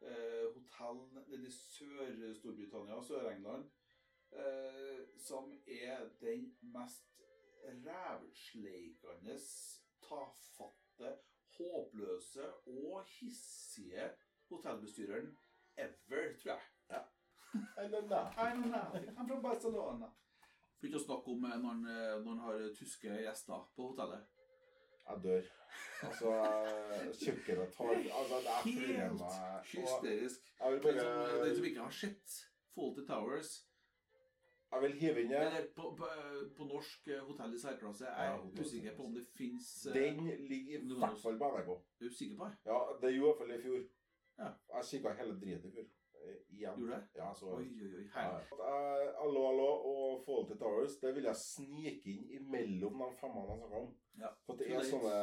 [0.00, 3.68] eh, hotell nede i Sør-Storbritannia, Sør-England,
[4.32, 7.10] eh, som er den mest
[7.86, 9.38] rævsleikende,
[10.10, 11.14] tafatte,
[11.56, 14.10] håpløse og hissige
[14.50, 15.30] hotellbestyreren
[15.78, 17.04] ever, tror jeg.
[17.52, 18.30] I don't know.
[18.36, 18.88] I don't know.
[19.18, 20.10] I'm from Barcelona.
[20.78, 23.88] For ikke å snakke om eh, når han, eh, når han har tyske gjester på
[23.90, 24.28] hotellet.
[25.10, 25.48] Jeg dør.
[26.06, 26.30] Altså,
[27.20, 29.24] kjøkkenet tar Altså, det er Helt
[29.72, 30.52] hysterisk.
[30.60, 32.36] Jeg Den som, den som ikke har sett
[32.74, 33.50] Faulty Towers,
[34.70, 36.08] Jeg vil hive inn eller på, på,
[36.56, 39.24] på norsk eh, hotell i særklasse, er Ja, jeg hotell i usikker på om det
[39.34, 41.70] fins Den ligger i hvert fall på NRK.
[42.00, 42.58] Er du sikker på det?
[42.70, 43.80] Ja, det gjorde i hvert fall i fjor.
[44.40, 44.50] Ja.
[44.76, 45.88] Jeg kikka hele driten i fjor.
[46.20, 46.76] Eh, Igjen.
[46.78, 47.08] Gjorde det?
[47.18, 48.04] Ja, så Oi, oi, oi.
[48.04, 48.44] Ja, Her.
[48.60, 49.08] ja.
[49.24, 53.80] Allo, allo og Fawlty Towers, det vil jeg snike inn imellom de femmene jeg snakka
[53.80, 53.90] om.
[54.20, 54.30] Ja.
[54.46, 55.16] For det er sånne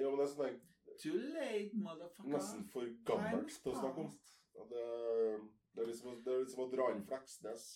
[0.00, 0.54] Jo, men det er sånne
[1.02, 2.30] Too late, motherfucker.
[2.32, 4.14] nesten for gammelt til å snakke om.
[4.70, 4.84] Det,
[5.74, 7.66] det, er liksom, det er liksom å dra inn Fleksnes.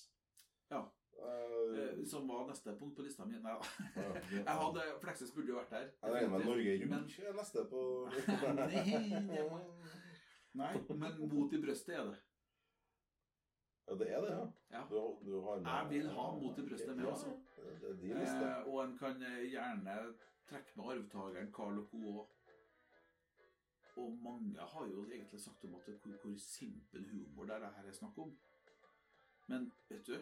[0.70, 0.80] Ja.
[1.20, 3.38] Eh, Eh, Som var neste punkt på lista mi.
[3.38, 3.60] Nei, ja.
[4.32, 5.90] jeg hadde Fleksnes burde jo vært der.
[6.02, 7.82] Jeg regner med Norge Men- Rundt er neste på
[8.60, 9.60] Nei,
[10.54, 12.16] Nei, men mot i brøstet er det.
[13.90, 14.46] Ja, det er det, ja.
[14.72, 14.82] Ja.
[14.90, 14.96] Du,
[15.26, 17.36] du har med, Jeg vil ha mot i brøstet med, Ja, altså.
[17.80, 18.50] Det er din liste.
[18.50, 19.96] Eh, og en kan eh, gjerne
[20.50, 22.26] trekke med arvtakeren Carl og Co.
[24.00, 27.72] Og mange har jo egentlig sagt om at hvor, hvor simpel humor det er det
[27.76, 28.36] her er snakk om.
[29.50, 30.16] Men vet du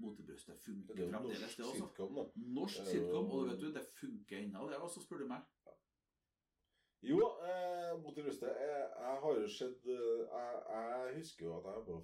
[0.00, 1.80] Mot i brøstet Det funker er jo fremdeles, det også.
[1.80, 2.24] sitcom, da.
[2.58, 5.42] Norsk Det sitcom, og vet du, det funker ennå, det også, spør du meg.
[7.02, 8.48] Jo, eh, mot i brystet.
[8.60, 12.00] Jeg, jeg har jo sett eh, jeg, jeg husker jo at jeg på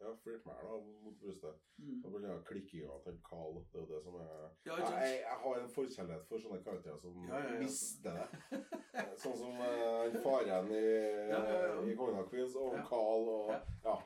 [0.00, 1.54] Jeg har med her da, mot brystet.
[1.78, 2.00] Mm.
[2.02, 3.58] Da blir det klikkinga til Carl.
[3.72, 4.30] Det er jo det som er
[4.66, 8.26] Ja, jeg, jeg, jeg har en forkjærlighet for sånne karakterer som Ja, ja, mister det.
[8.58, 10.84] Eh, Sånn som eh, faren i,
[11.30, 11.42] Ja,
[11.84, 12.74] i Kongen av Queens og.
[12.90, 13.52] Carl og
[13.86, 13.98] Ja.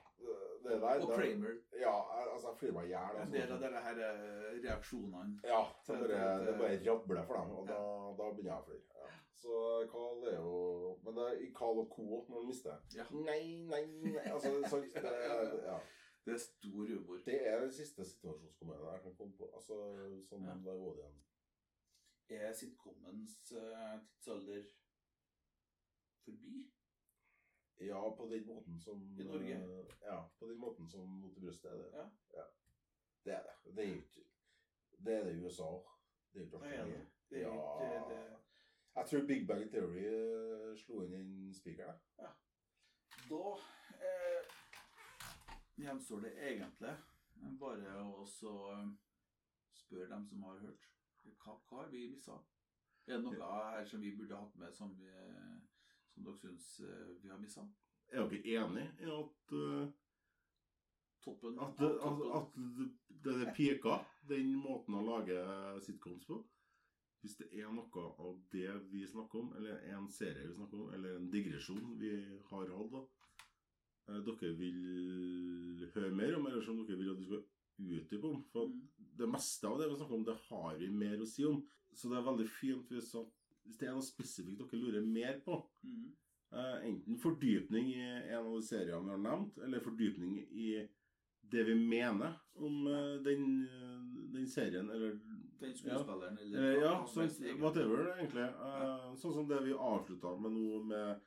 [0.65, 1.03] Det der.
[1.05, 1.55] Og Kramer.
[1.81, 1.95] Ja,
[2.33, 3.17] altså, jeg flirer meg i hjel.
[3.17, 3.59] En altså.
[3.65, 5.41] del av disse eh, reaksjonene.
[5.45, 7.75] Ja, Til- bare, det, det bare rabler for dem, og Ja.
[7.75, 7.81] da,
[8.21, 9.03] da begynner jeg å flire.
[9.03, 9.11] Ja.
[9.45, 9.59] Så
[9.93, 12.07] Carl er jo Men det er i Carl og Co.
[12.29, 12.77] når han mister.
[12.97, 13.05] Ja.
[13.11, 13.83] Nei, nei,
[14.15, 15.05] nei Altså, så, det,
[15.69, 15.79] ja.
[16.25, 17.19] Det er stor humor.
[17.27, 19.51] det er den siste situasjonskomedien jeg kan komme på.
[19.55, 19.75] Altså,
[20.31, 20.55] sånn Ja.
[20.65, 21.21] der det igjen.
[22.31, 24.63] Er sitcomens uh, tidsalder
[26.25, 26.65] forbi?
[27.79, 29.55] Ja, på den måten som I Norge?
[29.55, 32.11] eh, Ja, på den måten som Mot i brystet er det.
[32.35, 32.45] Ja.
[33.25, 33.75] Det er det.
[33.77, 34.25] Det er jo ikke
[35.05, 35.71] Det er det i USA.
[36.33, 37.41] Det er jo ikke Det er det.
[37.41, 38.09] Ja.
[38.09, 38.37] det.
[38.97, 41.99] Jeg tror Big Bang Theory eh, slo inn den spikeren.
[42.19, 42.31] Ja.
[43.31, 43.57] Da
[44.07, 44.45] eh,
[45.77, 46.95] gjenstår det egentlig
[47.61, 48.89] bare å eh,
[49.75, 50.87] spørre dem som har hørt.
[51.25, 52.39] Hva, hva har vi missa?
[53.07, 55.11] Er det noe her som vi burde hatt med som, vi,
[56.15, 57.67] som dere syns eh, vi har missa?
[58.15, 59.85] Er dere enig i at, uh,
[61.25, 62.89] Toppen at, det, at, at det,
[63.25, 63.97] det er pika,
[64.29, 65.39] den måten å lage
[65.87, 66.43] sitcoms på?
[67.25, 70.91] Hvis det er noe av det vi snakker om, eller en serie vi snakker om,
[70.93, 72.13] eller en digresjon vi
[72.51, 73.01] har hatt, da,
[74.11, 77.47] eh, dere vil høre mer om, eller som dere vil at vi skal
[78.03, 78.45] utdype om.
[78.53, 78.83] For Mm.
[79.17, 81.65] det meste av det vi snakker om, det har vi mer å si om.
[81.95, 83.33] Så det er veldig fint hvis, at,
[83.65, 85.59] hvis det er noe spesifikt dere lurer mer på.
[85.87, 86.05] Mm.
[86.55, 90.69] uh, enten fordypning i en av seriene vi har nevnt, eller fordypning i
[91.51, 95.19] det vi mener om uh, den, eh, den serien, eller
[95.61, 97.41] Den skuespilleren, eller ja, hva som sånn, helst,
[98.19, 98.47] egentlig.
[98.59, 98.81] Uh.
[98.83, 101.23] Eh, Sånn som det vi avslutta med nå, med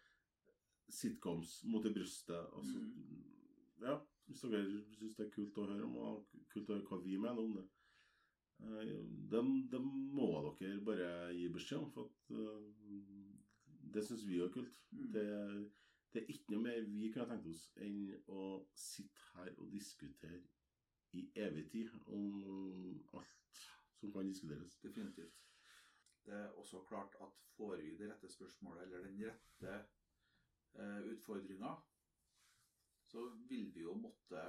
[0.94, 2.54] sitcoms mot i brystet.
[2.54, 2.84] Altså,
[3.82, 4.64] Ja, hvis dere
[4.98, 7.56] syns det er kult å høre om, og kult å høre hva vi mener om
[7.58, 7.66] det.
[8.60, 8.94] Eh,
[9.32, 10.30] Det, må
[10.60, 12.70] dere bare gi beskjed om, for at eh,
[13.94, 14.78] det syns vi er kult.
[14.92, 15.10] Mm.
[15.14, 15.26] Det,
[16.14, 18.46] det er ikke noe mer vi kunne tenkt oss enn å
[18.76, 20.44] sitte her og diskutere
[21.18, 23.62] i evig tid om alt
[24.00, 24.80] som kan diskuteres.
[24.84, 25.44] Definitivt.
[26.26, 29.76] Det er også klart at får vi det rette spørsmålet, eller den rette
[30.76, 31.76] eh, utfordringa,
[33.08, 34.44] så vil vi jo måtte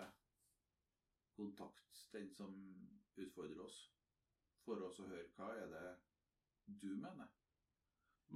[1.36, 2.54] kontakte den som
[3.16, 3.78] utfordrer oss,
[4.68, 5.84] for oss å høre hva er det
[6.82, 7.28] du mener.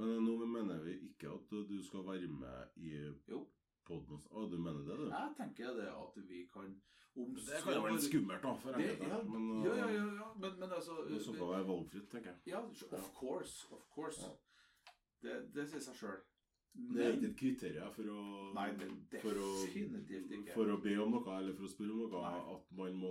[0.01, 2.95] Men nå mener vi ikke at du skal være med i
[3.29, 3.43] Jo.
[3.85, 4.23] podden.
[4.33, 5.09] Å, du mener det, du?
[5.13, 6.73] Jeg tenker det at vi kan
[7.15, 10.29] om Det kan jo være skummelt, da, for Det- ja, Men ja, ja, ja, ja.
[10.41, 12.39] Men, men altså det skal være valgfritt, tenker jeg.
[12.47, 12.61] Ja,
[12.97, 13.67] of course.
[13.71, 14.23] Of course.
[14.23, 14.31] Ja.
[15.23, 16.23] Det, det sier seg sjøl.
[16.73, 18.23] Det er ikke et kriterium for å
[18.57, 19.51] Nei, det for å.
[20.55, 22.55] For å be om noe, eller for å spørre om noe, Nei.
[22.57, 23.11] at man må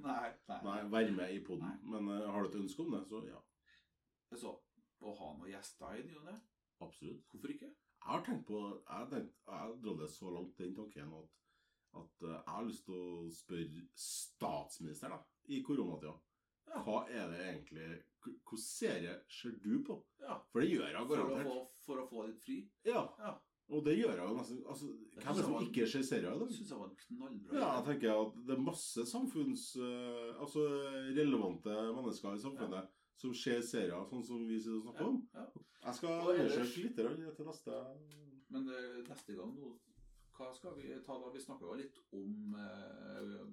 [0.00, 0.58] Nei, nei.
[0.64, 1.78] nei, være med i poden.
[1.84, 3.40] Men uh, har du et ønske om det, så ja.
[4.40, 4.54] Så,
[5.04, 6.38] å ha noen gjester i ny og ne,
[6.82, 7.26] Absolutt.
[7.28, 7.68] hvorfor ikke?
[8.02, 11.28] Jeg har tenkt på Jeg tenkt, jeg har det så langt, den tanken, at,
[12.00, 15.20] at uh, jeg har lyst til å spørre statsministeren da,
[15.52, 16.16] i koronatida.
[16.72, 16.80] Ja.
[16.86, 17.86] Hva er det egentlig
[18.22, 19.96] Hvilken serie ser du på?
[20.22, 21.72] Ja, For det gjør jeg garantert.
[21.82, 22.60] for å få litt fri.
[22.86, 23.32] Ja, Ja.
[23.72, 26.40] Og det gjør jeg jo nesten altså, Hvem er det som ikke ser serier i
[26.42, 26.50] dag?
[26.56, 29.64] syns jeg var knallbra Ja, jeg tenker at det er masse samfunns...
[29.80, 30.66] uh, altså
[31.16, 35.18] relevante mennesker i samfunnet som ser serier sånn som vi sitter og snakker om.
[35.36, 35.44] Ja.
[35.84, 37.82] Jeg skal undersøke litt til neste
[38.52, 39.74] Men uh, neste gang nå,
[40.36, 41.30] hva skal vi ta da?
[41.32, 43.44] Vi snakka jo litt om uh,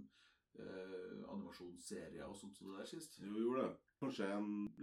[1.30, 3.20] animasjonsserier og sånt som det der sist.
[3.22, 3.78] Jo, vi gjorde det.
[4.02, 4.28] Kanskje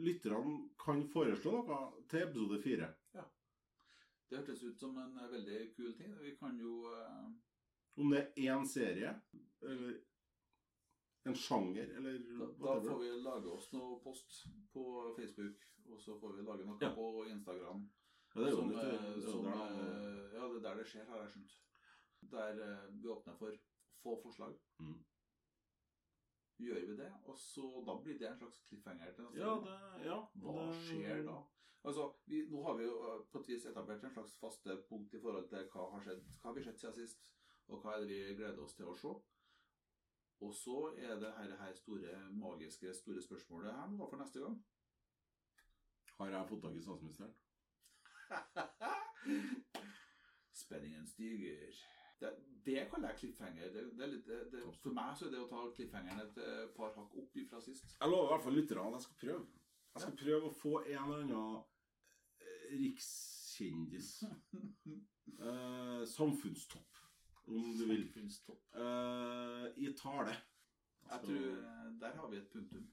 [0.06, 1.80] lytterne kan foreslå noe
[2.10, 2.88] til episode fire.
[4.28, 6.16] Det hørtes ut som en eh, veldig kul ting.
[6.20, 7.28] Vi kan jo eh,
[7.96, 9.12] Om det er én serie,
[9.62, 9.94] eller
[11.26, 14.42] en sjanger, eller da, da får vi lage oss noe post
[14.74, 14.82] på
[15.16, 16.90] Facebook, og så får vi lage noe Ja.
[16.94, 17.86] på Instagram.
[18.34, 20.64] Ja, det er jo som, litt, eh, det er som, der eh, ja, det er
[20.68, 21.56] der det skjer, har jeg skjønt.
[22.36, 23.56] Der eh, vi åpner for
[24.02, 24.54] få forslag.
[24.78, 24.98] Mm.
[26.66, 29.64] Gjør vi det, og så da blir det en slags cliffhanger til neste Ja, gang.
[29.66, 30.20] det, ja.
[30.44, 31.40] Hva det- skjer da?
[31.86, 35.12] Altså, vi, Nå har vi jo eh, på et vis etablert en slags faste punkt
[35.14, 37.20] i forhold til hva har skjedd, hva har vi sett siden sist,
[37.70, 39.12] og hva er det vi gleder oss til å se.
[40.46, 44.56] Og så er det her, her store, magiske, store spørsmålet her nå for neste gang.
[46.16, 47.36] Har jeg fått tak i statsministeren?
[50.62, 51.78] Spenningen stiger.
[52.20, 52.32] Det,
[52.66, 53.70] det kaller jeg cliffhanger.
[53.72, 56.66] Det, det er litt, det, for meg så er det å ta cliffhangeren et eh,
[56.76, 57.94] par hakk opp fra sist.
[57.94, 59.46] Jeg lover i hvert fall lytterne at jeg skal prøve.
[59.94, 61.64] Jeg skal prøve å få en eller annen
[62.70, 64.22] rikskjendis.
[65.40, 66.96] Eh, samfunnstopp,
[67.46, 68.04] om du vil.
[68.04, 68.62] Samfunnstopp.
[68.74, 70.36] Eh, I tale.
[71.10, 72.86] Jeg tror eh, Der har vi et punktum.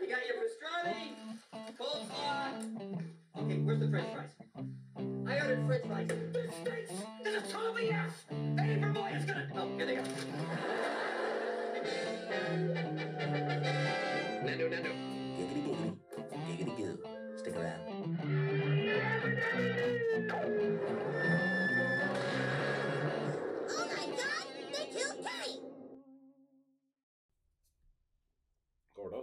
[0.00, 1.16] You got your pastrami,
[1.76, 3.02] coleslaw.
[3.34, 4.34] Okay, where's the french fries?
[5.26, 6.28] I ordered fries.
[7.90, 8.24] Ass!
[8.30, 9.48] Boy gonna...
[9.56, 10.02] Oh, here they go.
[14.44, 15.97] Nando, Nando.
[19.58, 19.98] Det?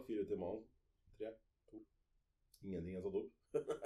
[0.07, 0.63] Fire timer?
[1.17, 1.27] Tre?
[1.71, 1.77] To?
[2.61, 3.29] Ingenting er satt opp?